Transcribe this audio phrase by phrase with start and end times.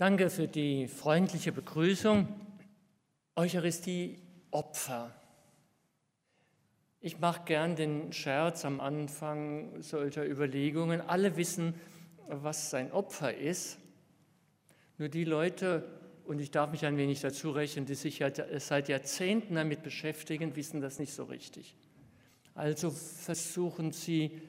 [0.00, 2.26] Danke für die freundliche Begrüßung.
[3.36, 4.16] Eucharistie
[4.50, 5.14] Opfer.
[7.02, 11.02] Ich mache gern den Scherz am Anfang solcher Überlegungen.
[11.02, 11.74] Alle wissen,
[12.28, 13.76] was sein Opfer ist.
[14.96, 15.86] Nur die Leute,
[16.24, 18.24] und ich darf mich ein wenig dazu rechnen, die sich
[18.56, 21.76] seit Jahrzehnten damit beschäftigen, wissen das nicht so richtig.
[22.54, 24.40] Also versuchen sie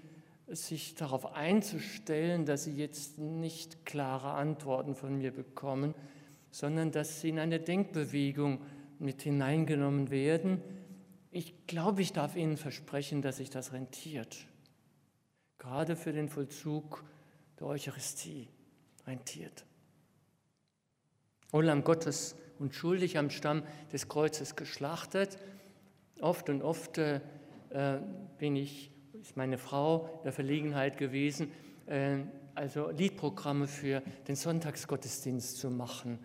[0.52, 5.96] sich darauf einzustellen, dass sie jetzt nicht klare Antworten von mir bekommen,
[6.52, 8.62] sondern dass sie in eine Denkbewegung
[9.00, 10.62] mit hineingenommen werden.
[11.32, 14.46] Ich glaube, ich darf Ihnen versprechen, dass sich das rentiert.
[15.58, 17.04] Gerade für den Vollzug
[17.60, 18.50] der Eucharistie
[19.08, 19.66] rentiert.
[21.52, 25.38] Olam Gottes unschuldig am Stamm des Kreuzes geschlachtet.
[26.20, 27.22] Oft und oft äh,
[28.38, 31.52] bin ich ist meine Frau der Verlegenheit gewesen,
[31.86, 32.18] äh,
[32.56, 36.20] also Liedprogramme für den Sonntagsgottesdienst zu machen.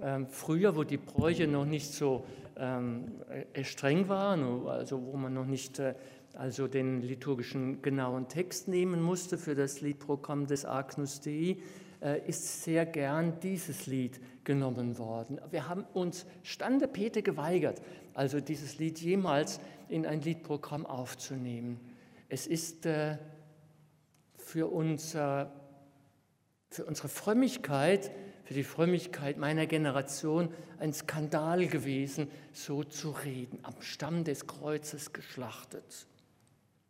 [0.00, 2.24] Ähm, früher, wo die Bräuche noch nicht so
[2.56, 3.12] ähm,
[3.52, 5.94] äh, streng waren, also wo man noch nicht äh,
[6.34, 11.56] also den liturgischen genauen Text nehmen musste für das Liedprogramm des Agnus Dei,
[12.28, 15.40] ist sehr gern dieses Lied genommen worden.
[15.50, 17.82] Wir haben uns Stande Peter geweigert,
[18.14, 21.80] also dieses Lied jemals in ein Liedprogramm aufzunehmen.
[22.28, 23.16] Es ist äh,
[24.36, 25.52] für, unser,
[26.70, 28.10] für unsere Frömmigkeit,
[28.44, 35.12] für die Frömmigkeit meiner Generation ein Skandal gewesen, so zu reden, am Stamm des Kreuzes
[35.12, 36.06] geschlachtet.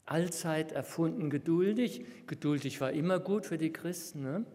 [0.05, 2.05] Allzeit erfunden geduldig.
[2.27, 4.23] Geduldig war immer gut für die Christen.
[4.23, 4.47] Ne?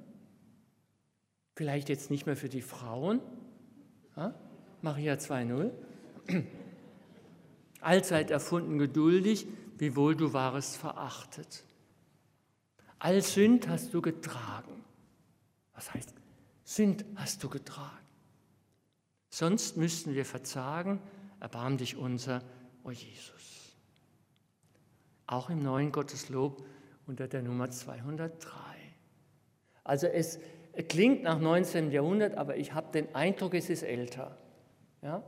[1.55, 3.21] Vielleicht jetzt nicht mehr für die Frauen.
[4.17, 4.33] Ja?
[4.81, 5.71] Maria 2.0.
[7.81, 9.45] Allzeit erfunden geduldig,
[9.77, 11.63] wiewohl du warest verachtet.
[12.99, 14.83] All Sünd hast du getragen.
[15.73, 16.13] Was heißt,
[16.63, 17.97] Sünd hast du getragen.
[19.29, 21.01] Sonst müssten wir verzagen,
[21.39, 22.41] erbarm dich unser,
[22.83, 23.75] o oh Jesus.
[25.25, 26.65] Auch im neuen Gotteslob
[27.07, 28.51] unter der Nummer 203.
[29.83, 30.39] Also es
[30.87, 31.91] klingt nach 19.
[31.91, 34.37] Jahrhundert, aber ich habe den Eindruck, es ist älter.
[35.01, 35.23] Ja?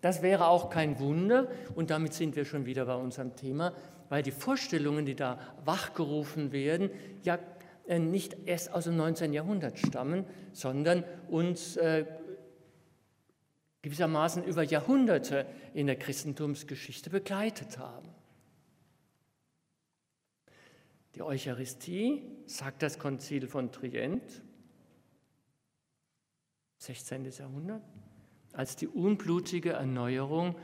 [0.00, 3.72] Das wäre auch kein Wunder und damit sind wir schon wieder bei unserem Thema,
[4.08, 6.90] weil die Vorstellungen, die da wachgerufen werden,
[7.22, 7.38] ja
[7.86, 9.32] äh, nicht erst aus dem 19.
[9.32, 12.04] Jahrhundert stammen, sondern uns äh,
[13.82, 18.08] gewissermaßen über Jahrhunderte in der Christentumsgeschichte begleitet haben.
[21.14, 24.42] Die Eucharistie, sagt das Konzil von Trient,
[26.78, 27.30] 16.
[27.30, 27.82] Jahrhundert,
[28.56, 30.56] als die unblutige Erneuerung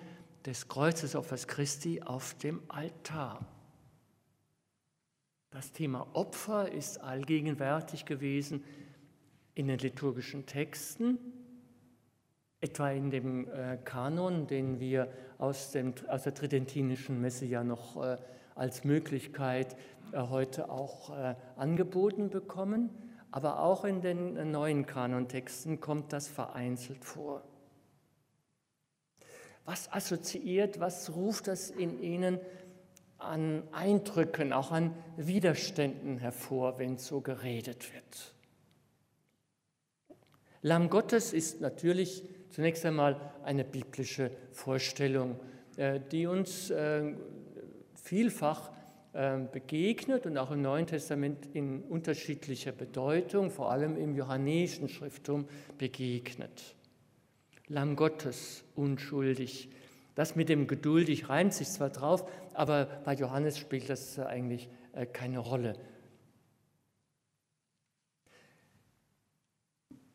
[0.46, 3.44] des Kreuzesopfers Christi auf dem Altar.
[5.50, 8.64] Das Thema Opfer ist allgegenwärtig gewesen
[9.54, 11.18] in den liturgischen Texten,
[12.62, 18.02] etwa in dem äh, Kanon, den wir aus, dem, aus der tridentinischen Messe ja noch
[18.02, 18.16] äh,
[18.54, 19.76] als Möglichkeit
[20.12, 21.10] äh, heute auch
[21.56, 22.88] angeboten bekommen,
[23.30, 27.42] aber auch in den neuen Kanontexten kommt das vereinzelt vor.
[29.64, 32.40] Was assoziiert, was ruft das in Ihnen
[33.18, 38.34] an Eindrücken, auch an Widerständen hervor, wenn so geredet wird?
[40.62, 45.38] Lamm Gottes ist natürlich zunächst einmal eine biblische Vorstellung,
[45.76, 47.14] äh, die uns äh,
[47.94, 48.70] vielfach
[49.12, 55.48] äh, begegnet und auch im Neuen Testament in unterschiedlicher Bedeutung, vor allem im johannäischen Schrifttum
[55.78, 56.76] begegnet.
[57.72, 59.70] Lamm Gottes, unschuldig.
[60.14, 65.06] Das mit dem geduldig reimt sich zwar drauf, aber bei Johannes spielt das eigentlich äh,
[65.06, 65.78] keine Rolle.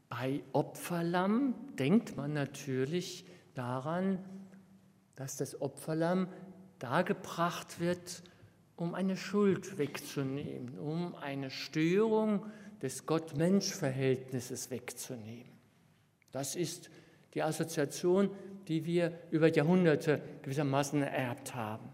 [0.07, 3.25] Bei Opferlamm denkt man natürlich
[3.55, 4.23] daran,
[5.15, 6.27] dass das Opferlamm
[6.77, 8.21] dargebracht wird,
[8.75, 12.45] um eine Schuld wegzunehmen, um eine Störung
[12.83, 15.57] des Gott-Mensch-Verhältnisses wegzunehmen.
[16.31, 16.91] Das ist
[17.37, 18.31] die Assoziation,
[18.67, 21.87] die wir über Jahrhunderte gewissermaßen ererbt haben.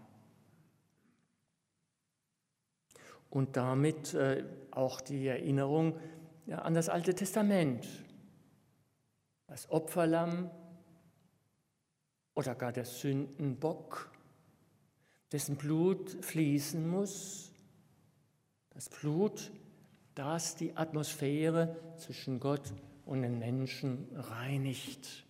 [3.28, 5.98] Und damit äh, auch die Erinnerung
[6.48, 7.86] an das Alte Testament.
[9.46, 10.50] Das Opferlamm
[12.34, 14.10] oder gar der Sündenbock,
[15.30, 17.52] dessen Blut fließen muss.
[18.70, 19.52] Das Blut,
[20.14, 22.72] das die Atmosphäre zwischen Gott
[23.04, 25.23] und den Menschen reinigt.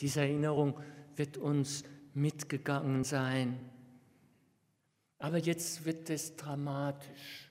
[0.00, 0.78] Diese Erinnerung
[1.16, 1.84] wird uns
[2.14, 3.58] mitgegangen sein.
[5.18, 7.50] Aber jetzt wird es dramatisch.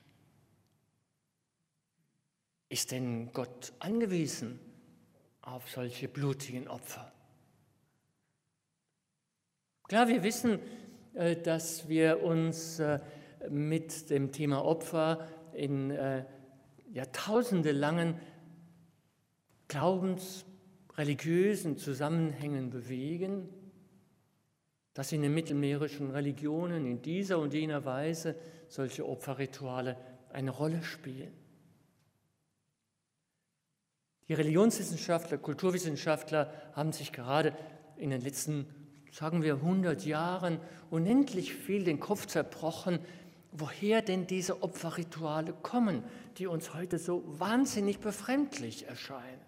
[2.70, 4.58] Ist denn Gott angewiesen
[5.42, 7.12] auf solche blutigen Opfer?
[9.84, 10.58] Klar, wir wissen,
[11.14, 13.00] äh, dass wir uns äh,
[13.48, 16.24] mit dem Thema Opfer in äh,
[16.92, 18.20] jahrtausendelangen
[19.66, 20.44] Glaubens-,
[20.98, 23.48] religiösen Zusammenhängen bewegen,
[24.94, 28.34] dass in den mittelmeerischen Religionen in dieser und jener Weise
[28.66, 29.96] solche Opferrituale
[30.32, 31.32] eine Rolle spielen.
[34.26, 37.56] Die Religionswissenschaftler, Kulturwissenschaftler haben sich gerade
[37.96, 38.66] in den letzten,
[39.12, 40.58] sagen wir, 100 Jahren
[40.90, 42.98] unendlich viel den Kopf zerbrochen,
[43.52, 46.02] woher denn diese Opferrituale kommen,
[46.36, 49.47] die uns heute so wahnsinnig befremdlich erscheinen.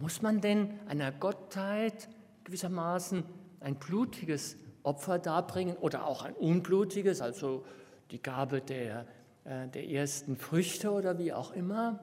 [0.00, 2.08] Muss man denn einer Gottheit
[2.44, 3.22] gewissermaßen
[3.60, 7.66] ein blutiges Opfer darbringen oder auch ein unblutiges, also
[8.10, 9.06] die Gabe der,
[9.44, 12.00] äh, der ersten Früchte oder wie auch immer,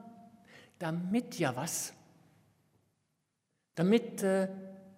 [0.78, 1.92] damit ja was?
[3.74, 4.48] Damit äh,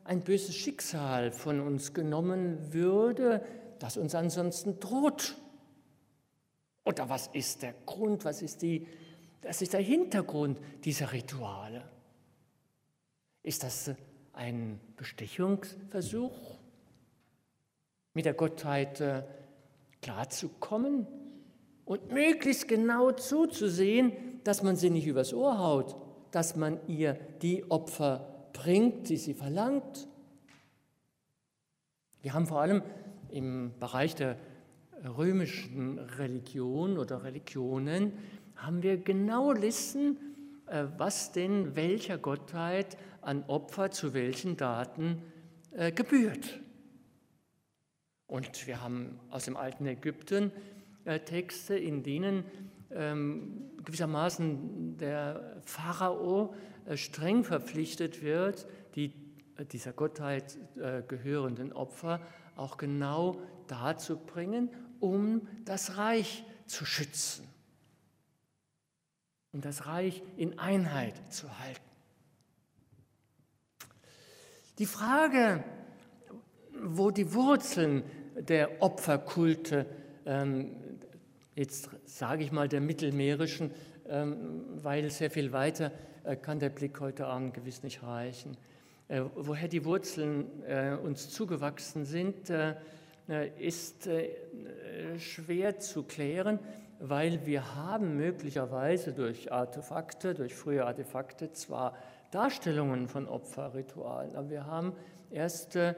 [0.04, 3.42] ein böses Schicksal von uns genommen würde,
[3.78, 5.36] das uns ansonsten droht.
[6.84, 8.86] Oder was ist der Grund, was ist, die,
[9.40, 11.82] was ist der Hintergrund dieser Rituale?
[13.42, 13.90] Ist das
[14.32, 16.58] ein Bestechungsversuch,
[18.14, 19.22] mit der Gottheit äh,
[20.02, 21.06] klarzukommen
[21.84, 24.12] und möglichst genau zuzusehen,
[24.44, 25.96] dass man sie nicht übers Ohr haut,
[26.30, 30.08] dass man ihr die Opfer bringt, die sie verlangt.
[32.22, 32.82] Wir haben vor allem
[33.30, 34.36] im Bereich der
[35.16, 38.12] römischen Religion oder Religionen,
[38.56, 40.18] haben wir genaue Listen,
[40.66, 45.22] äh, was denn welcher Gottheit an Opfer zu welchen Daten
[45.72, 46.60] äh, gebührt.
[48.26, 50.52] Und wir haben aus dem alten Ägypten
[51.04, 52.44] äh, Texte, in denen
[52.90, 56.54] ähm, gewissermaßen der Pharao
[56.86, 59.12] äh, streng verpflichtet wird, die
[59.56, 62.20] äh, dieser Gottheit äh, gehörenden Opfer
[62.56, 67.46] auch genau darzubringen, um das Reich zu schützen,
[69.52, 71.89] um das Reich in Einheit zu halten.
[74.80, 75.62] Die Frage,
[76.82, 78.02] wo die Wurzeln
[78.34, 79.84] der Opferkulte,
[80.24, 80.70] ähm,
[81.54, 83.72] jetzt sage ich mal der mittelmeerischen,
[84.08, 85.92] ähm, weil sehr viel weiter
[86.24, 88.56] äh, kann der Blick heute Abend gewiss nicht reichen.
[89.08, 92.74] Äh, woher die Wurzeln äh, uns zugewachsen sind, äh,
[93.28, 94.30] äh, ist äh,
[95.18, 96.58] schwer zu klären,
[97.00, 101.94] weil wir haben möglicherweise durch Artefakte, durch frühe Artefakte zwar
[102.30, 104.36] Darstellungen von Opferritualen.
[104.36, 104.92] Aber wir haben
[105.30, 105.94] erst äh,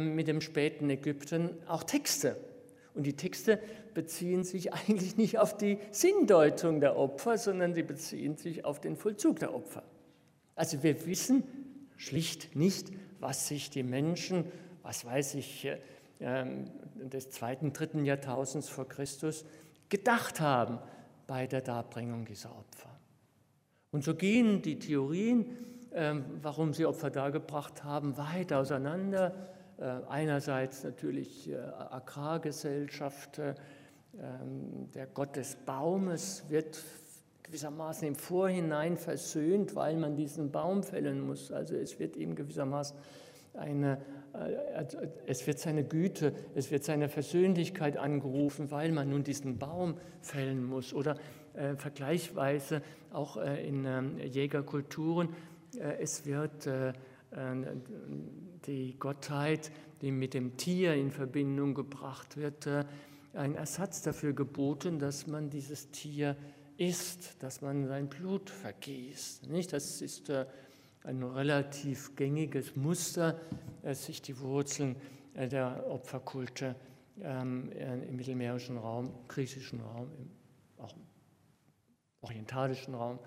[0.00, 2.36] mit dem späten Ägypten auch Texte.
[2.94, 3.58] Und die Texte
[3.92, 8.96] beziehen sich eigentlich nicht auf die Sinndeutung der Opfer, sondern sie beziehen sich auf den
[8.96, 9.82] Vollzug der Opfer.
[10.54, 11.44] Also wir wissen
[11.96, 14.44] schlicht nicht, was sich die Menschen,
[14.82, 15.78] was weiß ich, äh,
[16.20, 19.44] ähm, des zweiten, dritten Jahrtausends vor Christus
[19.88, 20.78] gedacht haben
[21.26, 22.98] bei der Darbringung dieser Opfer.
[23.90, 25.73] Und so gehen die Theorien ähm,
[26.42, 29.32] warum sie Opfer dargebracht haben, weit auseinander.
[29.78, 33.54] Äh, einerseits natürlich äh, Agrargesellschaft, äh,
[34.16, 36.80] ähm, der Gott des Baumes wird
[37.42, 41.50] gewissermaßen im Vorhinein versöhnt, weil man diesen Baum fällen muss.
[41.50, 42.96] Also es wird ihm gewissermaßen
[43.54, 43.98] eine,
[45.26, 50.64] es wird seine Güte, es wird seine Versöhnlichkeit angerufen, weil man nun diesen Baum fällen
[50.64, 50.92] muss.
[50.92, 51.16] Oder
[51.54, 52.82] äh, vergleichsweise
[53.12, 55.28] auch äh, in äh, Jägerkulturen
[55.76, 56.94] es wird äh, äh,
[58.66, 62.66] die Gottheit, die mit dem Tier in Verbindung gebracht wird,
[63.32, 66.36] ein Ersatz dafür geboten, dass man dieses Tier
[66.76, 69.48] isst, dass man sein Blut vergießt.
[69.48, 69.72] Nicht?
[69.72, 70.30] Das ist
[71.02, 73.40] ein relativ gängiges Muster,
[73.92, 74.96] sich die Wurzeln
[75.34, 76.76] der Opferkulte
[77.20, 80.08] ähm, im mittelmeerischen Raum, griechischen Raum,
[80.78, 81.02] auch im
[82.22, 83.18] orientalischen Raum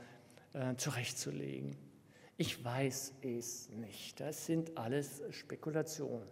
[0.78, 1.76] zurechtzulegen.
[2.40, 4.20] Ich weiß es nicht.
[4.20, 6.28] Das sind alles Spekulationen.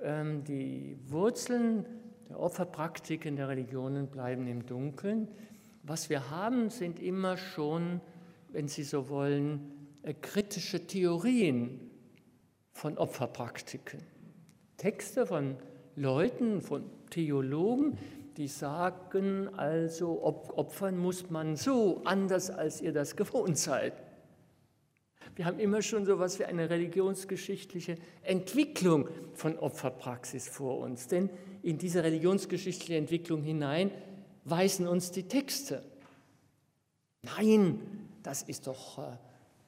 [0.00, 1.84] Ähm, die Wurzeln
[2.28, 5.26] der Opferpraktiken der Religionen bleiben im Dunkeln.
[5.82, 8.00] Was wir haben, sind immer schon,
[8.52, 11.90] wenn Sie so wollen, äh, kritische Theorien
[12.70, 14.04] von Opferpraktiken.
[14.76, 15.56] Texte von
[15.96, 17.98] Leuten, von Theologen,
[18.36, 23.94] die sagen also, opfern muss man so, anders als ihr das gewohnt seid.
[25.34, 31.06] Wir haben immer schon so etwas wie eine religionsgeschichtliche Entwicklung von Opferpraxis vor uns.
[31.08, 31.30] Denn
[31.62, 33.90] in diese religionsgeschichtliche Entwicklung hinein
[34.44, 35.84] weisen uns die Texte.
[37.22, 37.78] Nein,
[38.22, 39.16] das ist doch äh,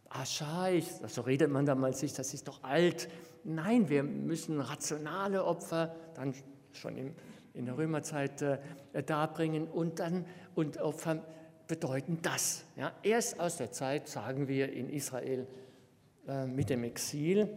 [0.09, 3.09] archaisch, so redet man damals sich, das ist doch alt.
[3.45, 6.35] Nein, wir müssen rationale Opfer dann
[6.73, 7.15] schon
[7.55, 8.59] in der Römerzeit äh,
[9.05, 11.23] darbringen und dann und Opfer
[11.67, 12.65] bedeuten das.
[12.77, 15.47] Ja, erst aus der Zeit, sagen wir, in Israel
[16.27, 17.49] äh, mit dem Exil,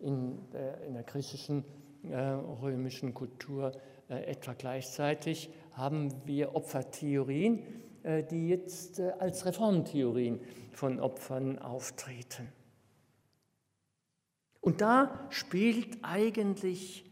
[0.00, 1.64] in der, in der griechischen,
[2.04, 3.72] äh, römischen Kultur
[4.08, 7.62] äh, etwa gleichzeitig, haben wir Opfertheorien,
[8.02, 12.52] äh, die jetzt äh, als Reformtheorien von Opfern auftreten.
[14.60, 17.04] Und da spielt eigentlich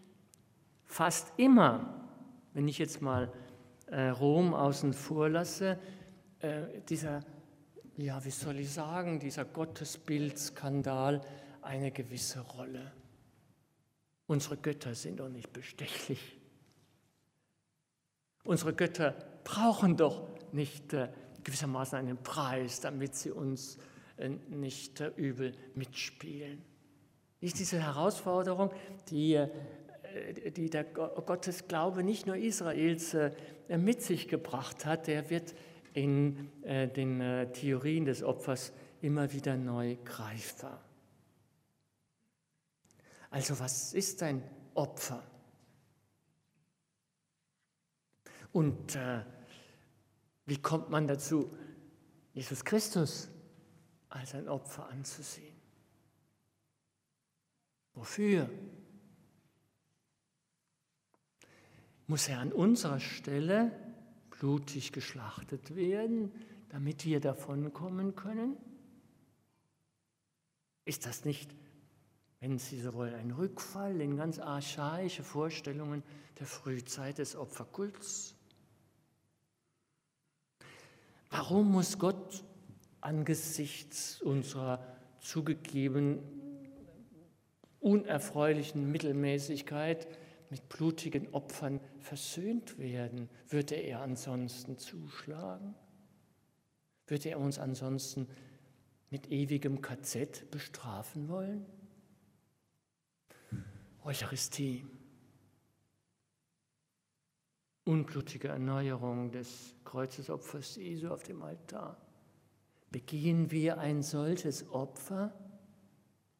[0.85, 2.09] fast immer,
[2.53, 3.33] wenn ich jetzt mal
[3.87, 5.79] äh, Rom außen vor lasse,
[6.89, 7.21] dieser,
[7.97, 11.21] ja, wie soll ich sagen, dieser Gottesbildskandal
[11.63, 12.93] eine gewisse Rolle.
[14.27, 16.39] Unsere Götter sind doch nicht bestechlich.
[18.45, 21.09] Unsere Götter brauchen doch nicht äh,
[21.43, 23.79] gewissermaßen einen Preis, damit sie uns
[24.17, 26.63] äh, nicht äh, übel mitspielen.
[27.41, 28.71] Nicht diese Herausforderung,
[29.11, 33.33] die, äh, die der Gottesglaube nicht nur Israels äh,
[33.77, 35.55] mit sich gebracht hat, der wird
[35.95, 40.85] in äh, den Theorien des Opfers immer wieder neu greifbar.
[43.31, 44.43] Also was ist ein
[44.75, 45.23] Opfer?
[48.53, 49.25] Und äh,
[50.47, 51.53] wie kommt man dazu,
[52.33, 53.29] Jesus Christus
[54.09, 55.57] als ein Opfer anzusehen?
[57.95, 58.49] Wofür?
[62.07, 63.73] Muss er an unserer Stelle
[64.39, 66.33] blutig geschlachtet werden,
[66.71, 68.57] damit wir davonkommen können?
[70.85, 71.55] Ist das nicht,
[72.41, 76.03] wenn Sie so wollen, ein Rückfall in ganz archaische Vorstellungen
[76.39, 78.35] der Frühzeit des Opferkults?
[81.31, 82.45] Warum muss Gott
[83.01, 84.85] angesichts unserer
[85.21, 86.21] zugegeben
[87.81, 90.09] unerfreulichen Mittelmäßigkeit
[90.55, 93.29] mit blutigen Opfern versöhnt werden?
[93.49, 95.75] Würde er ansonsten zuschlagen?
[97.09, 98.29] Würde er uns ansonsten
[99.11, 101.67] mit ewigem KZ bestrafen wollen?
[104.05, 104.87] Eucharistie
[107.83, 111.97] unblutige Erneuerung des Kreuzesopfers Jesu auf dem Altar.
[112.93, 115.35] Begehen wir ein solches Opfer,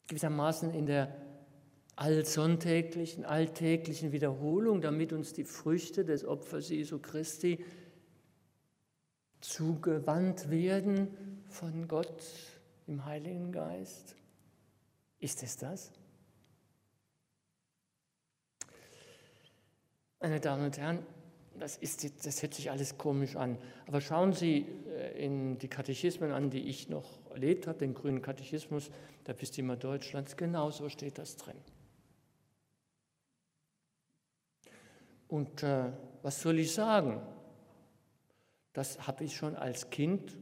[0.07, 1.24] gewissermaßen in der
[1.95, 7.63] allsonntäglichen, alltäglichen Wiederholung, damit uns die Früchte des Opfers Jesu Christi
[9.39, 12.23] zugewandt werden von Gott
[12.87, 14.15] im Heiligen Geist?
[15.19, 15.91] Ist es das?
[20.19, 21.05] Meine Damen und Herren,
[21.59, 23.57] das, ist, das hört sich alles komisch an.
[23.87, 28.21] Aber schauen Sie äh, in die Katechismen an, die ich noch erlebt habe, den grünen
[28.21, 28.89] Katechismus
[29.27, 31.55] der Bistümer Deutschlands, genau so steht das drin.
[35.27, 35.91] Und äh,
[36.21, 37.21] was soll ich sagen?
[38.73, 40.37] Das habe ich schon als Kind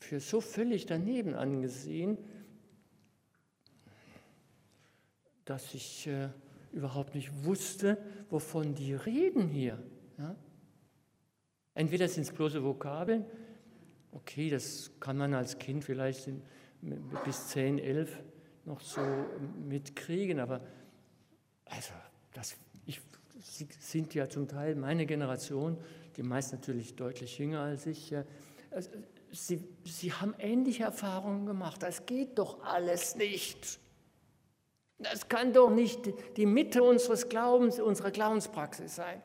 [0.00, 2.18] für so völlig daneben angesehen,
[5.44, 6.28] dass ich äh,
[6.72, 7.98] überhaupt nicht wusste,
[8.30, 9.82] wovon die reden hier.
[10.18, 10.34] Ja?
[11.74, 13.24] Entweder sind es bloße Vokabeln,
[14.12, 16.42] okay, das kann man als Kind vielleicht in,
[17.24, 18.22] bis 10, 11
[18.64, 19.00] noch so
[19.68, 20.60] mitkriegen, aber
[21.66, 21.92] also
[22.32, 23.00] das, ich,
[23.40, 25.78] Sie sind ja zum Teil meine Generation,
[26.16, 28.14] die meist natürlich deutlich jünger als ich.
[28.70, 28.90] Also,
[29.30, 31.82] Sie, Sie haben ähnliche Erfahrungen gemacht.
[31.82, 33.80] Das geht doch alles nicht.
[34.98, 39.22] Das kann doch nicht die Mitte unseres Glaubens, unserer Glaubenspraxis sein.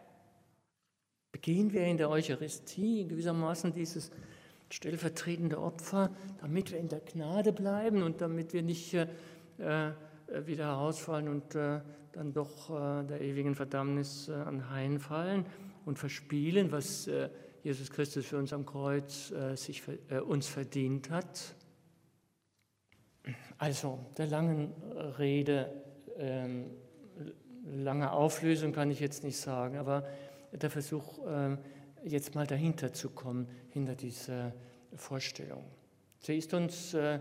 [1.32, 4.10] Begehen wir in der Eucharistie gewissermaßen dieses
[4.72, 6.10] stellvertretende Opfer,
[6.42, 9.08] damit wir in der Gnade bleiben und damit wir nicht äh,
[9.60, 9.92] äh
[10.46, 11.82] wieder herausfallen und äh,
[12.14, 15.46] dann doch äh, der ewigen Verdammnis äh, anheimfallen
[15.86, 17.30] und verspielen, was äh,
[17.64, 19.84] Jesus Christus für uns am Kreuz sich,
[20.26, 21.56] uns verdient hat.
[23.58, 24.72] Also der langen
[25.18, 25.70] Rede,
[26.16, 26.72] ähm,
[27.66, 30.08] lange Auflösung kann ich jetzt nicht sagen, aber
[30.54, 31.20] der Versuch,
[32.06, 34.54] jetzt mal dahinter zu kommen, hinter dieser
[34.96, 35.66] Vorstellung.
[36.20, 37.20] Sie ist uns äh,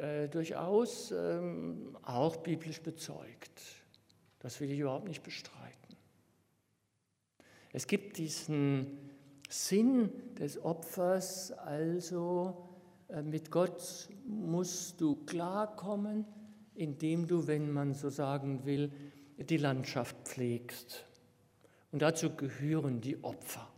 [0.00, 3.81] äh, durchaus ähm, auch biblisch bezeugt.
[4.42, 5.96] Das will ich überhaupt nicht bestreiten.
[7.72, 8.98] Es gibt diesen
[9.48, 12.68] Sinn des Opfers also
[13.08, 16.26] äh, mit Gott musst du klarkommen,
[16.74, 18.90] indem du, wenn man so sagen will,
[19.38, 21.04] die Landschaft pflegst.
[21.92, 23.68] Und dazu gehören die Opfer.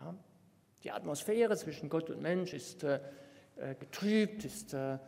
[0.00, 0.14] Ja?
[0.84, 3.00] Die Atmosphäre zwischen Gott und Mensch ist äh,
[3.56, 4.98] äh getrübt, ist äh, äh,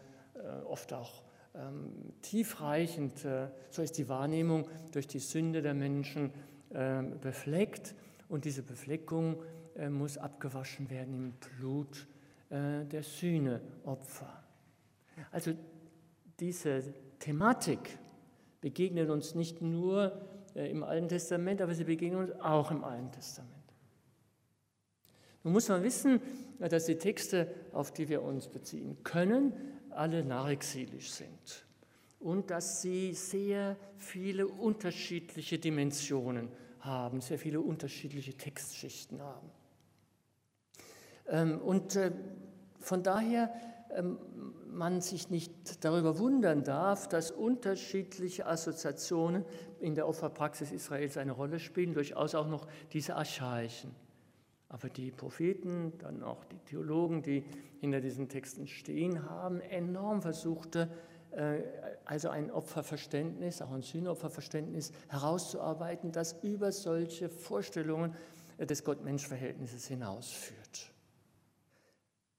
[0.65, 1.23] oft auch
[1.55, 3.25] ähm, tiefreichend.
[3.25, 6.33] Äh, so ist die Wahrnehmung durch die Sünde der Menschen
[6.71, 7.95] äh, befleckt
[8.29, 9.43] und diese Befleckung
[9.89, 12.07] muss abgewaschen werden im Blut
[12.51, 14.43] der Sühneopfer.
[15.31, 15.53] Also
[16.39, 17.99] diese Thematik
[18.61, 20.21] begegnet uns nicht nur
[20.55, 23.61] im Alten Testament, aber sie begegnen uns auch im Alten Testament.
[25.43, 26.21] Nun muss man wissen,
[26.59, 29.55] dass die Texte, auf die wir uns beziehen können,
[30.01, 31.67] alle nachexilisch sind
[32.21, 36.49] und dass sie sehr viele unterschiedliche Dimensionen
[36.81, 39.51] haben, sehr viele unterschiedliche Textschichten haben.
[41.29, 42.13] Ähm, und äh,
[42.81, 43.53] von daher
[43.91, 44.19] ähm,
[44.71, 49.45] man sich nicht darüber wundern darf, dass unterschiedliche Assoziationen
[49.81, 53.95] in der Opferpraxis Israels eine Rolle spielen, durchaus auch noch diese archaischen.
[54.71, 57.45] Aber die Propheten, dann auch die Theologen, die
[57.81, 60.89] hinter diesen Texten stehen, haben enorm versucht, äh,
[62.05, 68.15] also ein Opferverständnis, auch ein Sühnopferverständnis herauszuarbeiten, das über solche Vorstellungen
[68.59, 70.93] des Gott-Mensch-Verhältnisses hinausführt.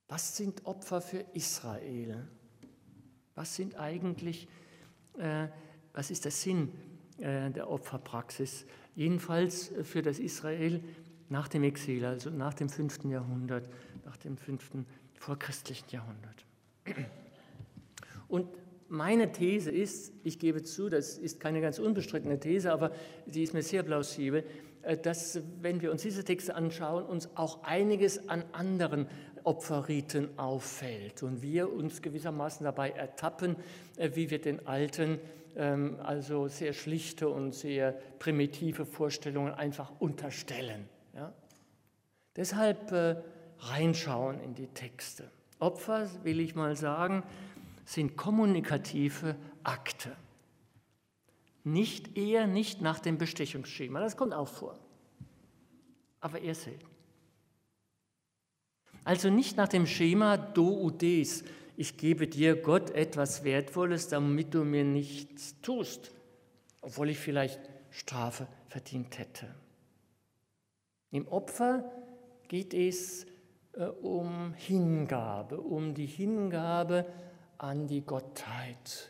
[0.07, 2.27] Was sind Opfer für Israel?
[3.35, 4.47] Was sind eigentlich,
[5.17, 5.47] äh,
[5.91, 6.71] was ist der Sinn
[7.17, 8.65] äh, der Opferpraxis?
[8.95, 10.81] Jedenfalls für das Israel
[11.31, 13.05] nach dem Exil, also nach dem 5.
[13.05, 13.69] Jahrhundert,
[14.05, 14.85] nach dem 5.
[15.15, 16.45] vorchristlichen Jahrhundert.
[18.27, 18.47] Und
[18.89, 22.91] meine These ist, ich gebe zu, das ist keine ganz unbestrittene These, aber
[23.27, 24.43] sie ist mir sehr plausibel,
[24.81, 29.07] äh, dass, wenn wir uns diese Texte anschauen, uns auch einiges an anderen
[29.43, 33.55] Opferriten auffällt und wir uns gewissermaßen dabei ertappen,
[33.95, 35.19] äh, wie wir den alten,
[35.55, 40.89] ähm, also sehr schlichte und sehr primitive Vorstellungen einfach unterstellen.
[41.13, 41.33] Ja?
[42.35, 43.15] Deshalb äh,
[43.59, 45.29] reinschauen in die Texte.
[45.59, 47.23] Opfer, will ich mal sagen,
[47.85, 50.15] sind kommunikative Akte.
[51.63, 54.79] Nicht eher nicht nach dem Bestechungsschema, das kommt auch vor,
[56.19, 56.87] aber eher selten.
[59.03, 61.43] Also nicht nach dem Schema do udes,
[61.75, 66.11] ich gebe dir Gott etwas Wertvolles, damit du mir nichts tust,
[66.81, 69.47] obwohl ich vielleicht Strafe verdient hätte.
[71.11, 71.91] Im Opfer
[72.47, 73.25] geht es
[73.73, 77.05] äh, um Hingabe, um die Hingabe
[77.57, 79.09] an die Gottheit.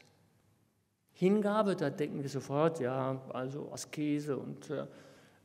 [1.14, 4.86] Hingabe, da denken wir sofort, ja, also Askese und, äh,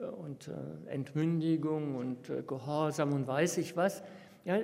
[0.03, 4.03] und äh, Entmündigung und Gehorsam und weiß ich was.
[4.45, 4.59] Ja,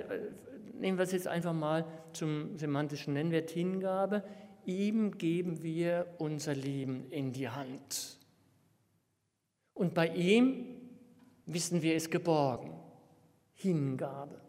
[0.73, 4.23] nehmen wir es jetzt einfach mal zum semantischen Nennwert Hingabe.
[4.65, 8.17] Ihm geben wir unser Leben in die Hand.
[9.73, 10.72] Und bei ihm
[11.45, 12.73] wissen wir es geborgen.
[13.53, 14.41] Hingabe.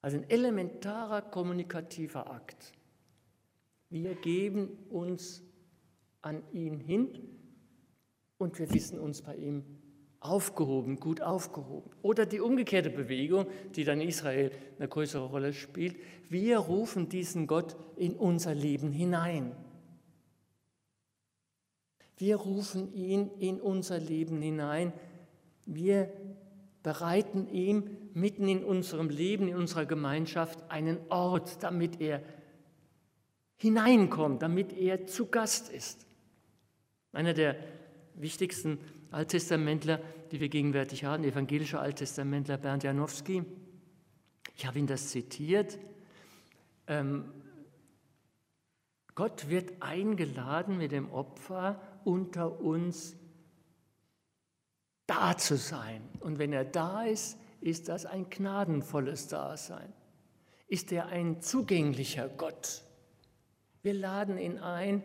[0.00, 2.72] Also ein elementarer kommunikativer Akt.
[3.90, 5.42] Wir geben uns
[6.22, 7.08] an ihn hin
[8.36, 9.64] und wir wissen uns bei ihm
[10.20, 11.90] aufgehoben, gut aufgehoben.
[12.02, 15.96] Oder die umgekehrte Bewegung, die dann Israel eine größere Rolle spielt.
[16.28, 19.54] Wir rufen diesen Gott in unser Leben hinein.
[22.16, 24.92] Wir rufen ihn in unser Leben hinein
[25.68, 26.10] wir
[26.82, 32.22] bereiten ihm mitten in unserem Leben, in unserer Gemeinschaft einen Ort, damit er
[33.56, 36.06] hineinkommt, damit er zu Gast ist.
[37.12, 37.56] Einer der
[38.14, 38.78] wichtigsten
[39.10, 40.00] Alttestamentler,
[40.32, 43.44] die wir gegenwärtig haben, evangelischer Alttestamentler Bernd Janowski,
[44.56, 45.78] ich habe ihn das zitiert,
[46.86, 47.26] ähm,
[49.14, 53.16] Gott wird eingeladen mit dem Opfer unter uns
[55.08, 56.02] da zu sein.
[56.20, 59.92] Und wenn er da ist, ist das ein gnadenvolles Dasein.
[60.68, 62.82] Ist er ein zugänglicher Gott?
[63.82, 65.02] Wir laden ihn ein,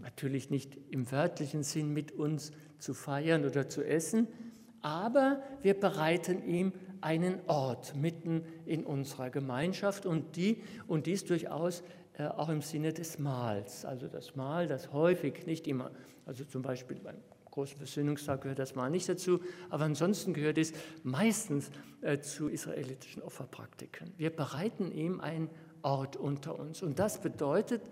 [0.00, 4.28] natürlich nicht im wörtlichen Sinn mit uns zu feiern oder zu essen,
[4.80, 11.82] aber wir bereiten ihm einen Ort mitten in unserer Gemeinschaft und, die, und dies durchaus
[12.14, 13.84] äh, auch im Sinne des Mahls.
[13.84, 15.90] Also das Mahl, das häufig, nicht immer,
[16.26, 17.16] also zum Beispiel beim
[17.58, 23.20] großen Versöhnungstag gehört das mal nicht dazu, aber ansonsten gehört es meistens äh, zu israelitischen
[23.20, 24.14] Opferpraktiken.
[24.16, 25.50] Wir bereiten ihm einen
[25.82, 27.82] Ort unter uns und das bedeutet,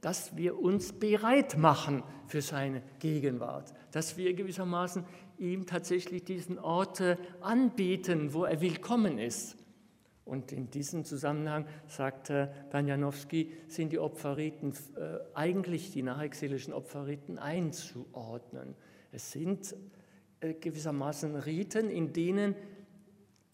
[0.00, 5.04] dass wir uns bereit machen für seine Gegenwart, dass wir gewissermaßen
[5.36, 9.58] ihm tatsächlich diesen Ort äh, anbieten, wo er willkommen ist.
[10.24, 12.32] Und in diesem Zusammenhang, sagt
[12.70, 18.76] Banjanowski, sind die Opferriten äh, eigentlich die nachexilischen Opferriten einzuordnen.
[19.12, 19.74] Es sind
[20.40, 22.54] äh, gewissermaßen Riten, in denen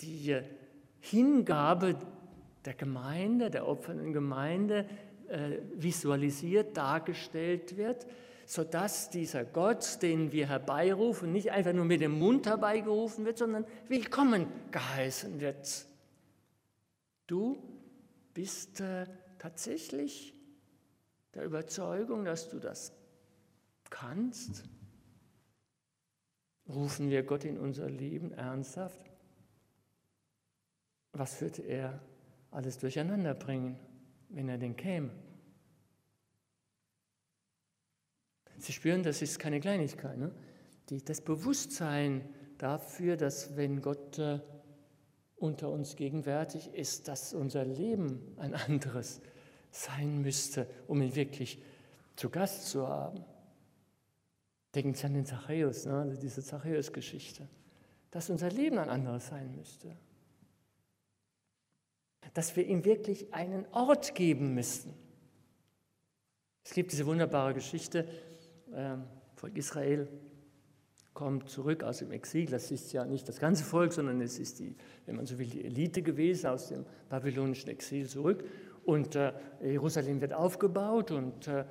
[0.00, 0.38] die
[1.00, 1.96] Hingabe
[2.64, 4.86] der Gemeinde, der opfernden Gemeinde
[5.28, 8.06] äh, visualisiert, dargestellt wird,
[8.44, 13.64] sodass dieser Gott, den wir herbeirufen, nicht einfach nur mit dem Mund herbeigerufen wird, sondern
[13.88, 15.86] willkommen geheißen wird.
[17.26, 17.62] Du
[18.34, 19.06] bist äh,
[19.38, 20.34] tatsächlich
[21.34, 22.92] der Überzeugung, dass du das
[23.90, 24.64] kannst?
[26.68, 29.00] Rufen wir Gott in unser Leben ernsthaft?
[31.12, 32.00] Was würde er
[32.50, 33.78] alles durcheinander bringen,
[34.28, 35.10] wenn er denn käme?
[38.58, 40.18] Sie spüren, das ist keine Kleinigkeit.
[40.18, 40.32] Ne?
[40.88, 44.40] Die, das Bewusstsein dafür, dass wenn Gott äh,
[45.36, 49.20] unter uns gegenwärtig ist, dass unser Leben ein anderes
[49.70, 51.62] sein müsste, um ihn wirklich
[52.16, 53.24] zu Gast zu haben.
[54.76, 56.00] Denken Sie an den Zachäus, ne?
[56.00, 57.48] also diese Zachäus-Geschichte,
[58.10, 59.96] dass unser Leben ein anderes sein müsste.
[62.34, 64.92] Dass wir ihm wirklich einen Ort geben müssten.
[66.62, 68.06] Es gibt diese wunderbare Geschichte,
[68.74, 69.04] ähm,
[69.36, 70.08] Volk Israel
[71.14, 72.44] kommt zurück aus dem Exil.
[72.44, 75.46] Das ist ja nicht das ganze Volk, sondern es ist die, wenn man so will,
[75.46, 78.44] die Elite gewesen aus dem babylonischen Exil zurück.
[78.84, 81.64] Und äh, Jerusalem wird aufgebaut und äh,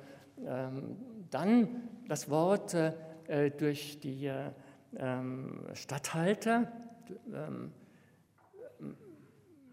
[0.44, 0.96] ähm,
[1.30, 2.92] dann das Wort äh,
[3.28, 4.50] äh durch die äh,
[4.96, 6.72] ähm, Statthalter,
[7.32, 7.72] ähm,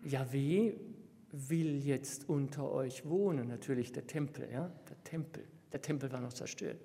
[0.04, 0.74] Yahweh
[1.32, 5.44] will jetzt unter euch wohnen, natürlich der Tempel, ja, der Tempel.
[5.72, 6.80] Der Tempel war noch zerstört.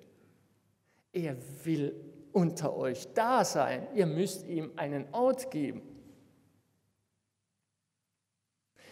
[1.11, 1.93] Er will
[2.31, 3.87] unter euch da sein.
[3.95, 5.81] Ihr müsst ihm einen Ort geben.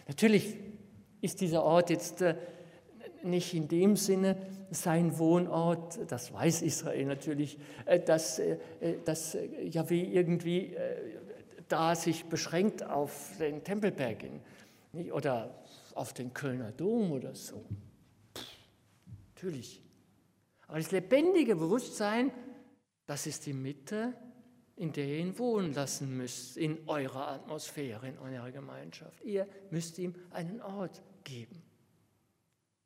[0.06, 0.56] Natürlich
[1.20, 2.36] ist dieser Ort jetzt äh,
[3.22, 4.36] nicht in dem Sinne
[4.70, 8.58] sein Wohnort, das weiß Israel natürlich, äh, dass, äh,
[9.04, 10.74] dass Yahweh irgendwie
[11.68, 14.24] da sich beschränkt auf den Tempelberg
[15.12, 15.62] oder
[15.94, 17.64] auf den Kölner Dom oder so.
[19.34, 19.82] Natürlich.
[20.66, 22.30] Aber das lebendige Bewusstsein,
[23.06, 24.14] das ist die Mitte,
[24.76, 29.24] in der ihr ihn wohnen lassen müsst, in eurer Atmosphäre, in eurer Gemeinschaft.
[29.24, 31.62] Ihr müsst ihm einen Ort geben.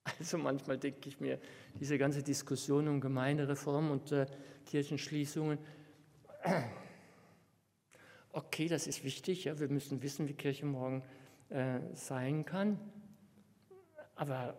[0.05, 1.39] Also manchmal denke ich mir,
[1.79, 4.27] diese ganze Diskussion um Gemeindereform und äh,
[4.67, 5.59] Kirchenschließungen,
[8.33, 11.03] okay, das ist wichtig, ja, wir müssen wissen, wie Kirche morgen
[11.51, 12.81] äh, sein kann,
[14.17, 14.57] aber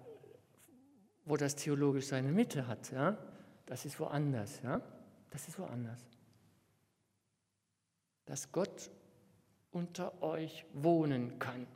[1.26, 3.18] wo das theologisch seine Mitte hat, ja,
[3.66, 4.82] das ist woanders, ja,
[5.30, 6.00] das ist woanders.
[8.26, 8.90] Dass Gott
[9.72, 11.68] unter euch wohnen kann.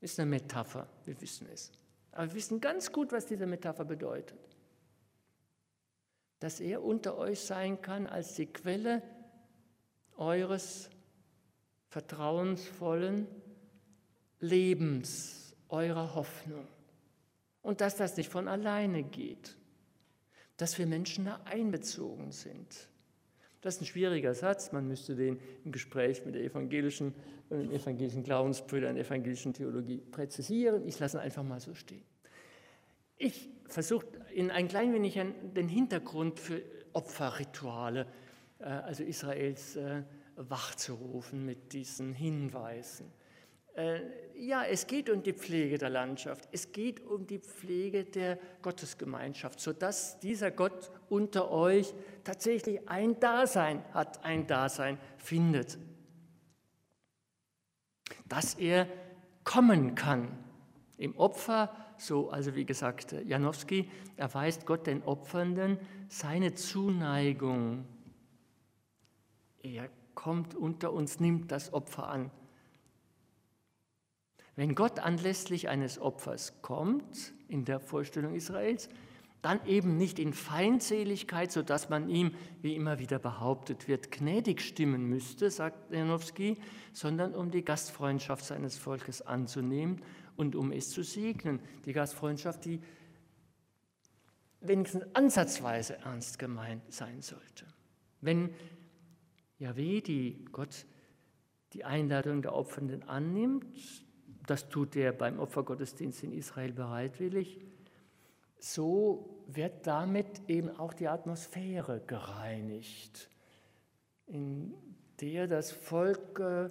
[0.00, 1.72] Ist eine Metapher, wir wissen es.
[2.12, 4.38] Aber wir wissen ganz gut, was diese Metapher bedeutet.
[6.38, 9.02] Dass er unter euch sein kann als die Quelle
[10.16, 10.90] eures
[11.88, 13.26] vertrauensvollen
[14.40, 16.68] Lebens, eurer Hoffnung.
[17.62, 19.56] Und dass das nicht von alleine geht.
[20.56, 22.88] Dass wir Menschen da einbezogen sind.
[23.62, 27.14] Das ist ein schwieriger Satz, man müsste den im Gespräch mit evangelischen,
[27.48, 30.86] den evangelischen Glaubensbrüdern, der evangelischen Theologie präzisieren.
[30.86, 32.02] Ich lasse ihn einfach mal so stehen.
[33.18, 36.60] Ich versuche in ein klein wenig den Hintergrund für
[36.92, 38.08] Opferrituale,
[38.58, 40.02] äh, also Israels, äh,
[40.34, 43.12] wachzurufen mit diesen Hinweisen.
[43.74, 44.00] Äh,
[44.34, 49.60] ja, es geht um die Pflege der Landschaft, es geht um die Pflege der Gottesgemeinschaft,
[49.60, 51.94] sodass dieser Gott unter euch
[52.24, 55.78] tatsächlich ein Dasein hat, ein Dasein findet.
[58.28, 58.86] Dass er
[59.44, 60.28] kommen kann.
[60.96, 67.86] Im Opfer, so also wie gesagt Janowski, erweist Gott den Opfernden seine Zuneigung.
[69.62, 72.30] Er kommt unter uns, nimmt das Opfer an.
[74.54, 78.88] Wenn Gott anlässlich eines Opfers kommt in der Vorstellung Israels,
[79.42, 85.08] dann eben nicht in Feindseligkeit, sodass man ihm, wie immer wieder behauptet wird, gnädig stimmen
[85.08, 86.58] müsste, sagt Janowski,
[86.92, 90.00] sondern um die Gastfreundschaft seines Volkes anzunehmen
[90.36, 91.58] und um es zu segnen.
[91.84, 92.80] Die Gastfreundschaft, die
[94.60, 97.66] wenigstens ansatzweise ernst gemeint sein sollte.
[98.20, 98.50] Wenn
[99.58, 100.86] Yahweh, die Gott
[101.72, 103.66] die Einladung der Opfernden annimmt,
[104.46, 107.60] das tut er beim Opfergottesdienst in Israel bereitwillig.
[108.64, 113.28] So wird damit eben auch die Atmosphäre gereinigt,
[114.28, 114.72] in
[115.20, 116.70] der das Volk, äh,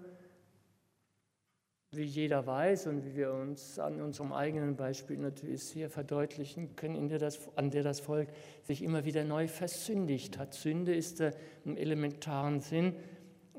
[1.91, 6.95] wie jeder weiß und wie wir uns an unserem eigenen Beispiel natürlich sehr verdeutlichen können,
[6.95, 8.29] in der das, an der das Volk
[8.63, 10.53] sich immer wieder neu versündigt hat.
[10.53, 11.33] Sünde ist äh,
[11.65, 12.95] im elementaren Sinn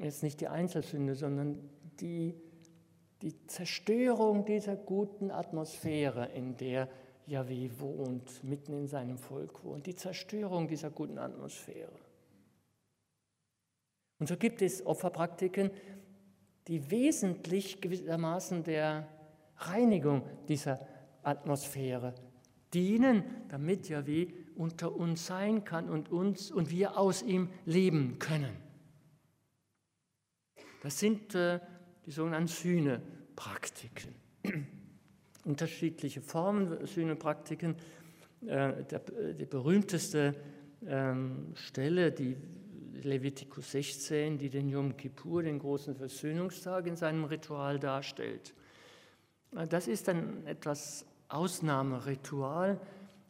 [0.00, 1.58] jetzt nicht die Einzelsünde, sondern
[2.00, 2.34] die
[3.20, 6.88] die Zerstörung dieser guten Atmosphäre, in der
[7.26, 11.92] Yahweh wohnt, mitten in seinem Volk wohnt, die Zerstörung dieser guten Atmosphäre.
[14.18, 15.70] Und so gibt es Opferpraktiken,
[16.68, 19.08] die wesentlich gewissermaßen der
[19.56, 20.86] Reinigung dieser
[21.22, 22.14] Atmosphäre
[22.72, 28.56] dienen, damit Yahweh unter uns sein kann und uns und wir aus ihm leben können.
[30.82, 31.60] Das sind äh,
[32.06, 34.14] die sogenannten Sühnepraktiken.
[35.44, 37.76] Unterschiedliche Formen Sühnepraktiken.
[38.46, 38.84] Äh,
[39.34, 40.34] die berühmteste
[40.86, 42.36] ähm, Stelle, die
[43.02, 48.54] Levitikus 16, die den Yom Kippur, den großen Versöhnungstag, in seinem Ritual darstellt.
[49.56, 52.80] Äh, das ist ein etwas Ausnahmeritual.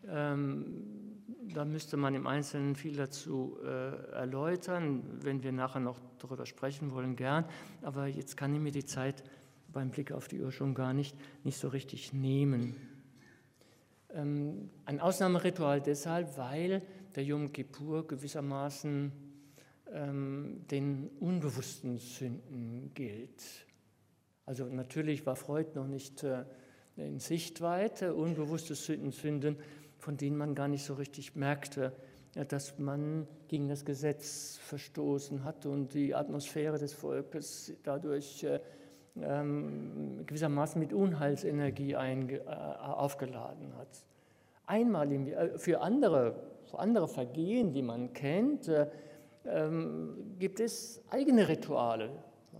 [0.08, 1.12] Ähm,
[1.54, 6.92] da müsste man im Einzelnen viel dazu äh, erläutern, wenn wir nachher noch darüber sprechen
[6.92, 7.44] wollen, gern.
[7.82, 9.22] Aber jetzt kann ich mir die Zeit
[9.72, 12.76] beim Blick auf die Uhr schon gar nicht, nicht so richtig nehmen.
[14.10, 16.82] Ähm, ein Ausnahmeritual deshalb, weil
[17.16, 19.12] der Yom Kippur gewissermaßen
[19.92, 23.42] ähm, den unbewussten Sünden gilt.
[24.44, 26.44] Also natürlich war Freud noch nicht äh,
[26.96, 29.56] in Sichtweite, unbewusste Sünden, Sünden
[29.98, 31.92] von denen man gar nicht so richtig merkte,
[32.48, 38.60] dass man gegen das Gesetz verstoßen hat und die Atmosphäre des Volkes dadurch äh,
[39.20, 44.04] ähm, gewissermaßen mit Unheilsenergie einge, äh, aufgeladen hat.
[44.66, 48.86] Einmal äh, für, andere, für andere Vergehen, die man kennt, äh,
[49.44, 52.10] ähm, gibt es eigene Rituale.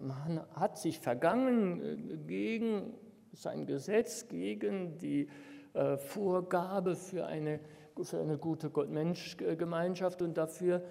[0.00, 2.94] Man hat sich vergangen äh, gegen
[3.32, 5.28] sein Gesetz, gegen die
[5.74, 7.60] äh, Vorgabe für eine,
[8.02, 10.82] für eine gute Gott-Mensch-Gemeinschaft und dafür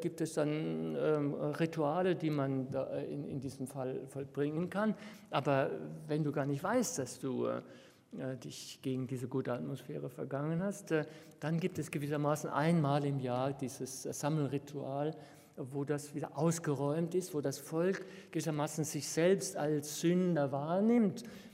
[0.00, 2.68] gibt es dann ähm, Rituale, die man
[3.08, 4.94] in, in diesem Fall vollbringen kann.
[5.30, 5.70] Aber
[6.06, 10.94] wenn du gar nicht weißt, dass du äh, dich gegen diese gute Atmosphäre vergangen hast,
[11.38, 15.14] dann gibt es gewissermaßen einmal im Jahr dieses Sammelritual,
[15.56, 21.49] wo das wieder ausgeräumt ist, wo das Volk gewissermaßen sich selbst als Sünder wahrnimmt äh,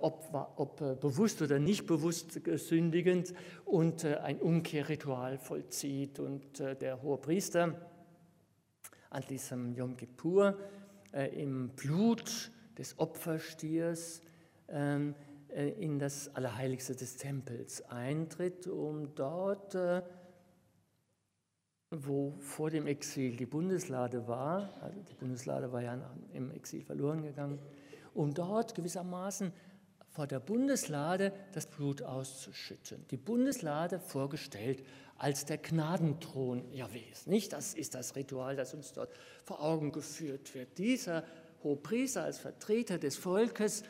[0.00, 6.20] ob, ob äh, bewusst oder nicht bewusst sündigend und äh, ein Umkehrritual vollzieht.
[6.20, 7.74] Und der hohe Priester
[9.10, 10.56] an diesem Yom Kippur
[11.12, 14.20] im Blut des Opferstiers
[14.68, 15.14] ähm,
[15.48, 19.74] in das Allerheiligste des Tempels eintritt, um dort,
[21.90, 25.98] wo vor dem Exil die Bundeslade war, also die Bundeslade war ja
[26.34, 27.58] im Exil verloren gegangen,
[28.16, 29.52] um dort gewissermaßen
[30.08, 33.04] vor der Bundeslade das Blut auszuschütten.
[33.10, 34.82] Die Bundeslade vorgestellt
[35.18, 37.26] als der Gnadenthron Jahwes.
[37.26, 39.10] Nicht, das ist das Ritual, das uns dort
[39.44, 40.78] vor Augen geführt wird.
[40.78, 41.24] Dieser
[41.62, 43.82] Hohepriester als Vertreter des Volkes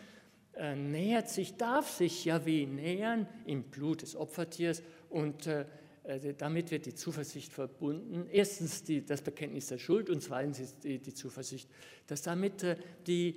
[0.54, 5.66] äh, nähert sich, darf sich Jahwe nähern im Blut des Opfertiers und äh,
[6.06, 8.26] äh, damit wird die Zuversicht verbunden.
[8.30, 11.68] Erstens die, das Bekenntnis der Schuld und zweitens die, die Zuversicht,
[12.06, 13.34] dass damit äh, die,